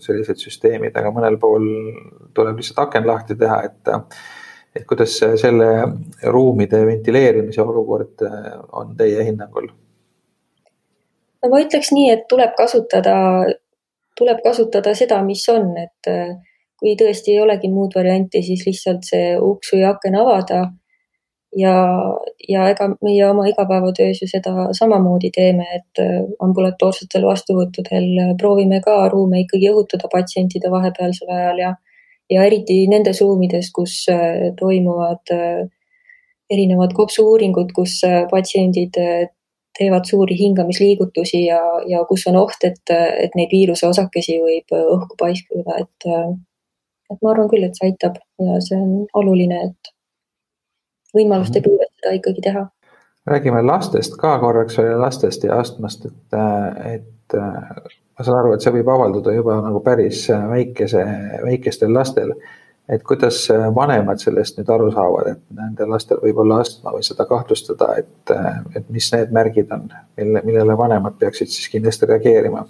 sellised 0.00 0.40
süsteemid, 0.40 0.96
aga 0.96 1.12
mõnel 1.12 1.36
pool 1.42 1.68
tuleb 2.36 2.62
lihtsalt 2.62 2.80
aken 2.86 3.10
lahti 3.10 3.38
teha, 3.40 3.60
et 3.68 3.94
et 4.74 4.82
kuidas 4.90 5.12
selle 5.38 5.66
ruumide 6.34 6.80
ventileerimise 6.88 7.62
olukord 7.62 8.24
äh, 8.26 8.48
on 8.72 8.96
teie 8.96 9.28
hinnangul? 9.28 9.68
no 11.44 11.52
ma 11.52 11.60
ütleks 11.60 11.92
nii, 11.92 12.08
et 12.16 12.24
tuleb 12.32 12.56
kasutada, 12.56 13.14
tuleb 14.16 14.40
kasutada 14.48 14.96
seda, 14.96 15.20
mis 15.22 15.44
on, 15.52 15.74
et 15.76 16.12
kui 16.84 16.98
tõesti 17.00 17.32
ei 17.32 17.40
olegi 17.40 17.70
muud 17.72 17.94
varianti, 17.96 18.42
siis 18.44 18.66
lihtsalt 18.68 19.06
see 19.08 19.36
uks 19.40 19.72
või 19.72 19.86
aken 19.88 20.18
avada. 20.20 20.64
ja, 21.56 21.72
ja 22.48 22.64
ega 22.68 22.88
meie 23.06 23.24
oma 23.28 23.46
igapäevatöös 23.48 24.20
ju 24.20 24.26
seda 24.28 24.66
samamoodi 24.76 25.30
teeme, 25.32 25.64
et 25.78 26.02
ambulatoorsetel 26.42 27.24
vastuvõttudel 27.24 28.34
proovime 28.40 28.80
ka 28.84 28.96
ruume 29.08 29.44
ikkagi 29.44 29.70
õhutada 29.70 30.10
patsientide 30.12 30.70
vahepealsel 30.70 31.30
ajal 31.30 31.62
ja, 31.62 31.70
ja 32.34 32.44
eriti 32.44 32.82
nendes 32.90 33.22
ruumides, 33.22 33.70
kus 33.72 34.02
toimuvad 34.60 35.32
erinevad 36.50 36.92
kopsu-uuringud, 36.98 37.70
kus 37.72 38.00
patsiendid 38.30 38.98
teevad 39.78 40.10
suuri 40.10 40.36
hingamisliigutusi 40.38 41.46
ja, 41.46 41.62
ja 41.88 42.02
kus 42.10 42.26
on 42.30 42.36
oht, 42.42 42.66
et, 42.66 42.82
et 42.90 43.38
neid 43.38 43.54
viiruse 43.54 43.86
osakesi 43.88 44.36
võib 44.42 44.74
õhku 44.74 45.16
paiskuda, 45.22 45.78
et, 45.86 46.10
et 47.12 47.20
ma 47.20 47.34
arvan 47.34 47.50
küll, 47.52 47.66
et 47.66 47.76
see 47.78 47.90
aitab 47.90 48.18
ja 48.42 48.60
see 48.64 48.78
on 48.80 49.04
oluline, 49.20 49.60
et 49.70 49.92
võimaluste 51.14 51.60
mhm. 51.60 51.68
piires 51.68 51.92
seda 52.00 52.16
ikkagi 52.20 52.46
teha. 52.48 52.64
räägime 53.30 53.62
lastest 53.66 54.18
ka 54.20 54.38
korraks 54.38 54.78
veel, 54.78 54.98
lastest 55.00 55.44
ja 55.44 55.60
astmast, 55.60 56.06
et, 56.10 56.40
et 56.94 57.38
ma 57.38 58.26
saan 58.26 58.40
aru, 58.40 58.52
et 58.54 58.64
see 58.64 58.74
võib 58.74 58.90
avalduda 58.92 59.32
juba 59.32 59.60
nagu 59.64 59.80
päris 59.84 60.26
väikese, 60.50 61.06
väikestel 61.46 61.94
lastel 61.94 62.34
et 62.88 63.02
kuidas 63.02 63.46
vanemad 63.74 64.20
sellest 64.20 64.58
nüüd 64.58 64.70
aru 64.70 64.90
saavad, 64.92 65.30
et 65.32 65.42
nendel 65.56 65.90
lastel 65.94 66.20
võib 66.22 66.40
olla 66.44 66.60
astma 66.64 66.92
või 66.94 67.04
seda 67.06 67.26
kahtlustada, 67.28 67.94
et, 68.02 68.32
et 68.76 68.88
mis 68.92 69.10
need 69.14 69.32
märgid 69.34 69.72
on, 69.72 69.86
mille, 70.18 70.42
millele 70.44 70.76
vanemad 70.78 71.16
peaksid 71.20 71.52
siis 71.52 71.70
kindlasti 71.72 72.10
reageerima? 72.10 72.66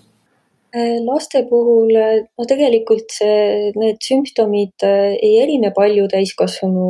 Laste 1.06 1.44
puhul, 1.46 1.92
no 1.94 2.46
tegelikult 2.50 3.12
see, 3.14 3.70
need 3.78 4.00
sümptomid 4.02 4.84
ei 4.86 5.36
erine 5.42 5.70
palju 5.76 6.08
täiskasvanu, 6.10 6.88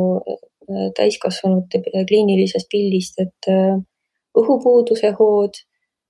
täiskasvanute 0.97 1.83
kliinilisest 1.85 2.69
pildist, 2.71 3.21
et 3.21 3.49
õhupuuduse 4.35 5.11
hood, 5.19 5.61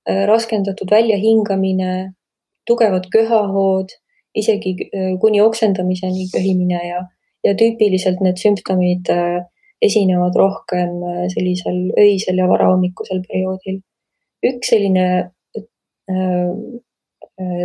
raskendatud 0.06 0.90
väljahingamine, 0.90 1.92
tugevad 2.66 3.10
köhahood 3.12 3.92
isegi 4.36 4.76
äh, 4.94 5.18
kuni 5.20 5.40
oksendamiseni 5.40 6.28
köhimine 6.32 6.80
ja, 6.88 7.04
ja 7.44 7.54
tüüpiliselt 7.58 8.20
need 8.24 8.40
sümptomid 8.42 9.08
äh, 9.12 9.44
esinevad 9.82 10.36
rohkem 10.36 11.00
äh, 11.02 11.22
sellisel 11.32 11.78
öisel 11.98 12.42
ja 12.42 12.48
varahommikusel 12.50 13.22
perioodil. 13.28 13.80
üks 14.46 14.68
selline 14.70 15.06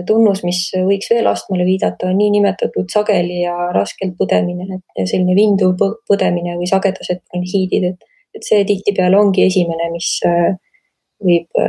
tunnus, 0.07 0.41
mis 0.43 0.65
võiks 0.75 1.07
veel 1.13 1.27
astmale 1.31 1.63
viidata, 1.63 2.09
on 2.11 2.17
niinimetatud 2.19 2.89
sageli 2.91 3.41
ja 3.45 3.69
raskelt 3.75 4.17
põdemine, 4.19 4.81
et 4.95 5.07
selline 5.07 5.35
vinduv 5.37 5.77
põdemine 6.09 6.57
või 6.59 6.67
sagedased 6.67 7.21
bronhiidid, 7.29 7.85
et, 7.93 8.09
et 8.35 8.47
see 8.47 8.65
tihtipeale 8.67 9.19
ongi 9.19 9.45
esimene, 9.47 9.87
mis 9.93 10.17
võib 11.21 11.61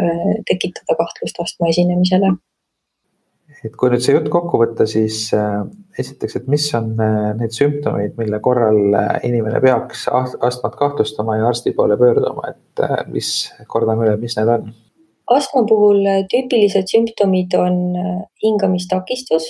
tekitada 0.49 0.99
kahtlust 0.99 1.39
astma 1.45 1.71
esinemisele 1.71 2.33
et 3.67 3.75
kui 3.79 3.91
nüüd 3.93 4.03
see 4.03 4.15
jutt 4.17 4.29
kokku 4.33 4.59
võtta, 4.61 4.87
siis 4.91 5.29
äh, 5.37 5.61
esiteks, 6.01 6.39
et 6.41 6.49
mis 6.51 6.65
on 6.79 6.93
äh, 7.03 7.29
need 7.39 7.55
sümptomid, 7.55 8.17
mille 8.19 8.41
korral 8.45 8.97
äh, 8.99 9.11
inimene 9.29 9.61
peaks 9.63 10.07
astmat 10.11 10.79
kahtlustama 10.79 11.39
ja 11.39 11.51
arsti 11.51 11.75
poole 11.77 11.99
pöörduma, 12.01 12.53
et 12.55 12.85
mis, 13.13 13.33
kordame 13.71 14.09
üle, 14.09 14.17
mis 14.23 14.37
need 14.39 14.51
on? 14.51 14.73
Astma 15.27 15.65
puhul 15.69 16.05
tüüpilised 16.31 16.91
sümptomid 16.91 17.55
on 17.59 17.79
hingamistakistus, 18.43 19.45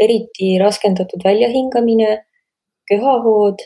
eriti 0.00 0.58
raskendatud 0.60 1.24
väljahingamine, 1.24 2.24
köhahood, 2.90 3.64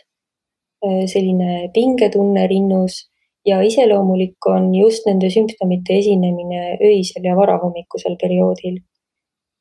selline 0.85 1.71
pingetunne 1.75 2.47
rinnus 2.49 3.05
ja 3.45 3.61
iseloomulik 3.63 4.47
on 4.49 4.73
just 4.75 5.07
nende 5.07 5.31
sümptomite 5.31 5.99
esinemine 6.01 6.79
öisel 6.81 7.25
ja 7.25 7.37
varahommikusel 7.37 8.17
perioodil 8.21 8.81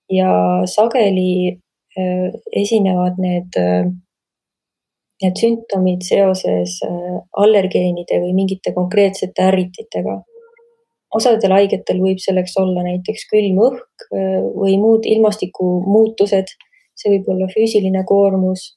ja 0.10 0.62
sageli 0.65 1.60
äh, 1.98 2.32
esinevad 2.52 3.19
need, 3.19 3.58
äh, 3.60 3.86
need 5.24 5.39
sümptomid 5.39 6.06
seoses 6.08 6.80
äh, 6.88 7.17
allergeenide 7.43 8.19
või 8.24 8.34
mingite 8.38 8.74
konkreetsete 8.76 9.50
ärrititega. 9.52 10.22
Osadel 11.17 11.56
haigetel 11.56 11.99
võib 12.02 12.21
selleks 12.21 12.56
olla 12.62 12.86
näiteks 12.86 13.28
külm 13.32 13.60
õhk 13.67 14.08
või 14.58 14.78
muud 14.82 15.06
ilmastikumuutused, 15.10 16.54
see 16.97 17.12
võib 17.15 17.30
olla 17.34 17.49
füüsiline 17.52 18.04
koormus, 18.10 18.71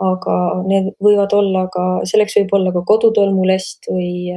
aga 0.00 0.36
need 0.68 0.92
võivad 1.02 1.34
olla 1.36 1.66
ka, 1.72 1.84
selleks 2.08 2.38
võib 2.40 2.56
olla 2.58 2.72
ka 2.72 2.84
kodutolmulest 2.88 3.90
või, 3.92 4.32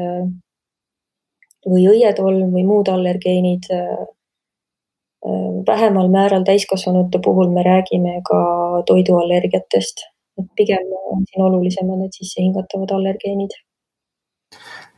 või 1.66 1.88
õietolm 1.94 2.52
või 2.56 2.68
muud 2.68 2.92
allergeenid 2.92 3.72
vähemal 5.68 6.10
määral 6.14 6.44
täiskasvanute 6.44 7.20
puhul 7.24 7.50
me 7.50 7.64
räägime 7.64 8.20
ka 8.30 8.40
toiduallergiatest, 8.86 10.04
et 10.40 10.50
pigem 10.58 10.92
on 11.12 11.24
siin 11.30 11.46
olulisemad 11.46 12.02
need 12.02 12.18
sissehingatavad 12.20 12.92
allergeenid. 12.98 13.56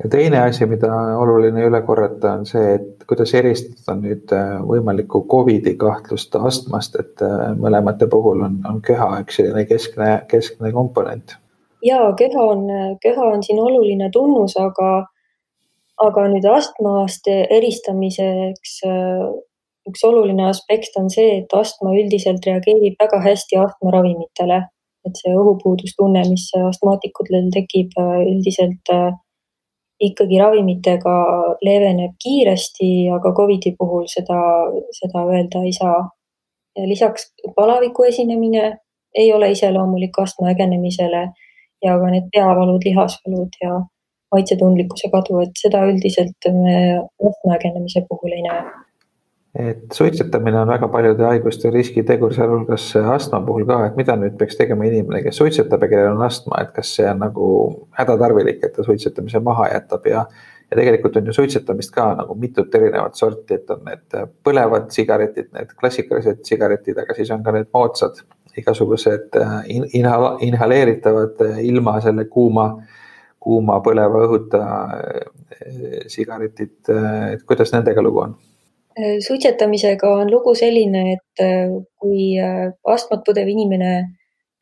Ja 0.03 0.09
teine 0.09 0.41
asi, 0.45 0.65
mida 0.69 0.91
oluline 1.17 1.65
üle 1.67 1.81
korrata, 1.85 2.35
on 2.37 2.45
see, 2.45 2.75
et 2.77 3.03
kuidas 3.09 3.33
eristada 3.37 3.97
nüüd 3.99 4.31
äh, 4.35 4.55
võimalikku 4.67 5.23
Covidi 5.31 5.75
kahtlust 5.79 6.35
astmast, 6.37 6.97
et 7.01 7.25
äh, 7.25 7.49
mõlemate 7.57 8.09
puhul 8.11 8.45
on, 8.45 8.61
on 8.69 8.81
köha 8.85 9.09
üks 9.23 9.39
selline 9.39 9.65
keskne, 9.69 10.11
keskne 10.29 10.71
komponent. 10.75 11.37
ja 11.85 11.99
köha 12.19 12.47
on, 12.53 12.65
köha 13.03 13.33
on 13.33 13.43
siin 13.43 13.61
oluline 13.63 14.09
tunnus, 14.13 14.57
aga 14.57 15.07
aga 15.97 16.27
nüüd 16.29 16.45
astmast 16.45 17.25
eristamiseks 17.29 18.79
äh, 18.85 19.27
üks 19.89 20.03
oluline 20.03 20.49
aspekt 20.51 20.97
on 20.99 21.09
see, 21.09 21.39
et 21.41 21.53
astma 21.55 21.93
üldiselt 21.95 22.45
reageerib 22.45 22.97
väga 23.01 23.21
hästi 23.23 23.57
astmaravimitele, 23.63 24.59
et 25.07 25.21
see 25.21 25.33
õhupuudustunne, 25.33 26.25
mis 26.27 26.49
astmaatikutel 26.59 27.47
tekib, 27.55 27.95
üldiselt 28.27 28.93
äh, 28.93 29.15
ikkagi 29.99 30.39
ravimitega 30.39 31.15
leeveneb 31.65 32.13
kiiresti, 32.23 33.09
aga 33.15 33.33
Covidi 33.33 33.73
puhul 33.77 34.05
seda, 34.11 34.39
seda 34.99 35.25
öelda 35.25 35.63
ei 35.65 35.73
saa. 35.73 36.09
lisaks 36.85 37.31
palaviku 37.55 38.03
esinemine 38.03 38.77
ei 39.15 39.33
ole 39.33 39.51
iseloomulik 39.51 40.19
astma 40.21 40.51
ägenemisele 40.53 41.23
ja 41.85 41.99
ka 41.99 42.09
need 42.13 42.27
peavalud, 42.33 42.81
lihasvalud 42.85 43.57
ja 43.61 43.79
maitsetundlikkuse 44.31 45.09
kadu, 45.09 45.39
et 45.41 45.57
seda 45.61 45.85
üldiselt 45.89 46.51
me 46.53 46.75
astma 47.29 47.55
ägenemise 47.57 48.05
puhul 48.09 48.37
ei 48.37 48.45
näe 48.45 48.86
et 49.57 49.93
suitsetamine 49.93 50.59
on 50.61 50.69
väga 50.69 50.87
paljude 50.93 51.25
haiguste 51.25 51.71
riskitegur, 51.73 52.33
sealhulgas 52.35 52.91
astma 53.15 53.39
puhul 53.45 53.65
ka, 53.65 53.79
et 53.87 53.97
mida 53.97 54.13
nüüd 54.19 54.35
peaks 54.37 54.59
tegema 54.59 54.85
inimene, 54.85 55.23
kes 55.25 55.39
suitsetab 55.41 55.85
ja 55.85 55.89
kellel 55.93 56.13
on 56.13 56.21
astma, 56.27 56.61
et 56.61 56.75
kas 56.75 56.93
see 56.99 57.07
on 57.09 57.23
nagu 57.25 57.47
hädatarvilik, 57.97 58.61
et 58.63 58.75
ta 58.75 58.85
suitsetamise 58.85 59.41
maha 59.43 59.71
jätab? 59.73 60.05
Ja 60.05 60.27
ja 60.71 60.75
tegelikult 60.75 61.15
on 61.15 61.29
ju 61.29 61.33
suitsetamist 61.33 61.93
ka 61.95 62.09
nagu 62.19 62.35
mitut 62.35 62.73
erinevat 62.75 63.15
sorti, 63.15 63.55
et 63.55 63.69
on 63.71 63.85
need 63.87 64.17
põlevad 64.43 64.89
sigaretid, 64.91 65.47
need 65.55 65.71
klassikalised 65.79 66.43
sigaretid, 66.43 66.97
aga 66.99 67.15
siis 67.15 67.31
on 67.31 67.43
ka 67.43 67.53
need 67.55 67.69
moodsad 67.73 68.19
igasugused 68.57 69.37
äh, 69.37 69.57
inhala-, 69.93 70.37
inhaleeritavad 70.41 71.41
äh, 71.45 71.59
ilma 71.65 71.97
selle 72.03 72.25
kuuma, 72.25 72.67
kuuma 73.39 73.79
põleva 73.85 74.25
õhuta 74.27 74.63
äh, 74.97 76.03
sigaretid, 76.11 76.75
et 77.33 77.47
kuidas 77.47 77.71
nendega 77.75 78.03
lugu 78.03 78.25
on? 78.25 78.35
Äh, 78.97 79.19
suitsetamisega 79.27 80.09
on 80.09 80.31
lugu 80.31 80.55
selline, 80.57 81.03
et 81.13 81.43
äh, 81.43 81.69
kui 82.01 82.31
äh, 82.41 82.71
astmat 82.93 83.21
põdev 83.27 83.49
inimene 83.51 83.91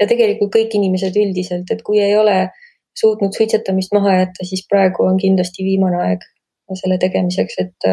ja 0.01 0.07
tegelikult 0.09 0.51
kõik 0.57 0.75
inimesed 0.75 1.15
üldiselt, 1.21 1.71
et 1.71 1.83
kui 1.87 2.01
ei 2.03 2.17
ole 2.19 2.49
suutnud 2.99 3.31
suitsetamist 3.35 3.95
maha 3.95 4.17
jätta, 4.19 4.47
siis 4.47 4.65
praegu 4.67 5.05
on 5.07 5.15
kindlasti 5.21 5.63
viimane 5.63 6.01
aeg 6.03 6.27
selle 6.81 6.97
tegemiseks, 6.99 7.57
et 7.61 7.87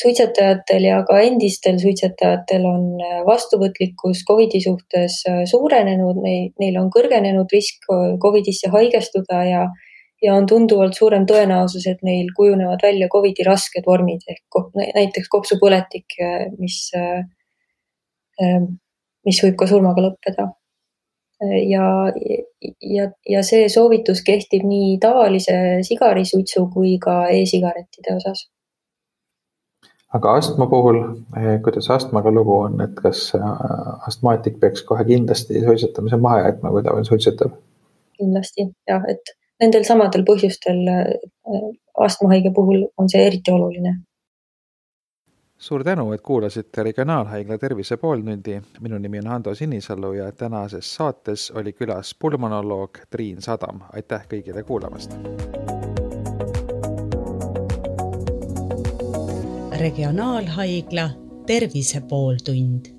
suitsetajatel 0.00 0.84
ja 0.84 0.98
ka 1.08 1.20
endistel 1.24 1.78
suitsetajatel 1.80 2.64
on 2.68 2.86
vastuvõtlikkus 3.28 4.24
Covidi 4.28 4.60
suhtes 4.64 5.20
suurenenud, 5.52 6.18
neil 6.24 6.80
on 6.80 6.88
kõrgenenud 6.92 7.52
risk 7.54 7.86
Covidisse 8.24 8.72
haigestuda 8.74 9.44
ja 9.48 9.62
ja 10.22 10.34
on 10.34 10.46
tunduvalt 10.46 10.96
suurem 10.98 11.26
tõenäosus, 11.28 11.86
et 11.90 12.02
neil 12.06 12.30
kujunevad 12.36 12.82
välja 12.82 13.08
Covidi 13.12 13.46
rasked 13.46 13.86
vormid 13.86 14.26
ehk 14.28 14.60
näiteks 14.76 15.30
kopsupõletik, 15.30 16.18
mis, 16.58 16.80
mis 19.28 19.42
võib 19.44 19.58
ka 19.58 19.68
surmaga 19.70 20.08
lõppeda. 20.08 20.50
ja, 21.70 21.84
ja, 22.82 23.10
ja 23.30 23.42
see 23.46 23.68
soovitus 23.70 24.24
kehtib 24.26 24.64
nii 24.66 24.96
tavalise 25.02 25.54
sigarisuitsu 25.86 26.64
kui 26.74 26.96
ka 26.98 27.28
e-sigarettide 27.30 28.16
osas. 28.16 28.48
aga 30.14 30.34
astma 30.40 30.66
puhul, 30.66 30.98
kuidas 31.62 31.90
astmaga 31.94 32.32
lugu 32.34 32.58
on, 32.64 32.80
et 32.82 32.98
kas 32.98 33.30
astmaatik 34.08 34.58
peaks 34.60 34.82
kohe 34.82 35.04
kindlasti 35.04 35.62
suitsetamise 35.62 36.16
maha 36.16 36.48
jätma, 36.48 36.74
kui 36.74 36.82
ta 36.82 36.96
veel 36.96 37.06
suitsetab? 37.06 37.54
kindlasti 38.18 38.72
jah, 38.90 39.04
et 39.06 39.37
nendel 39.60 39.84
samadel 39.84 40.24
põhjustel 40.28 40.84
astmahaige 41.98 42.52
puhul 42.54 42.86
on 42.96 43.10
see 43.10 43.26
eriti 43.26 43.50
oluline 43.50 43.98
suur 45.58 45.84
tänu, 45.84 46.12
et 46.12 46.20
kuulasite 46.20 46.82
Regionaalhaigla 46.82 47.58
Tervise 47.58 47.96
pooltundi. 47.96 48.60
minu 48.80 48.98
nimi 48.98 49.18
on 49.18 49.26
Hando 49.26 49.54
Sinisalu 49.54 50.12
ja 50.12 50.32
tänases 50.32 50.94
saates 50.94 51.50
oli 51.50 51.72
külas 51.72 52.16
pulmonoloog 52.18 52.98
Triin 53.10 53.42
Sadam. 53.42 53.80
aitäh 53.92 54.26
kõigile 54.28 54.62
kuulamast. 54.62 55.14
regionaalhaigla 59.78 61.10
Tervise 61.46 62.00
pooltund 62.00 62.97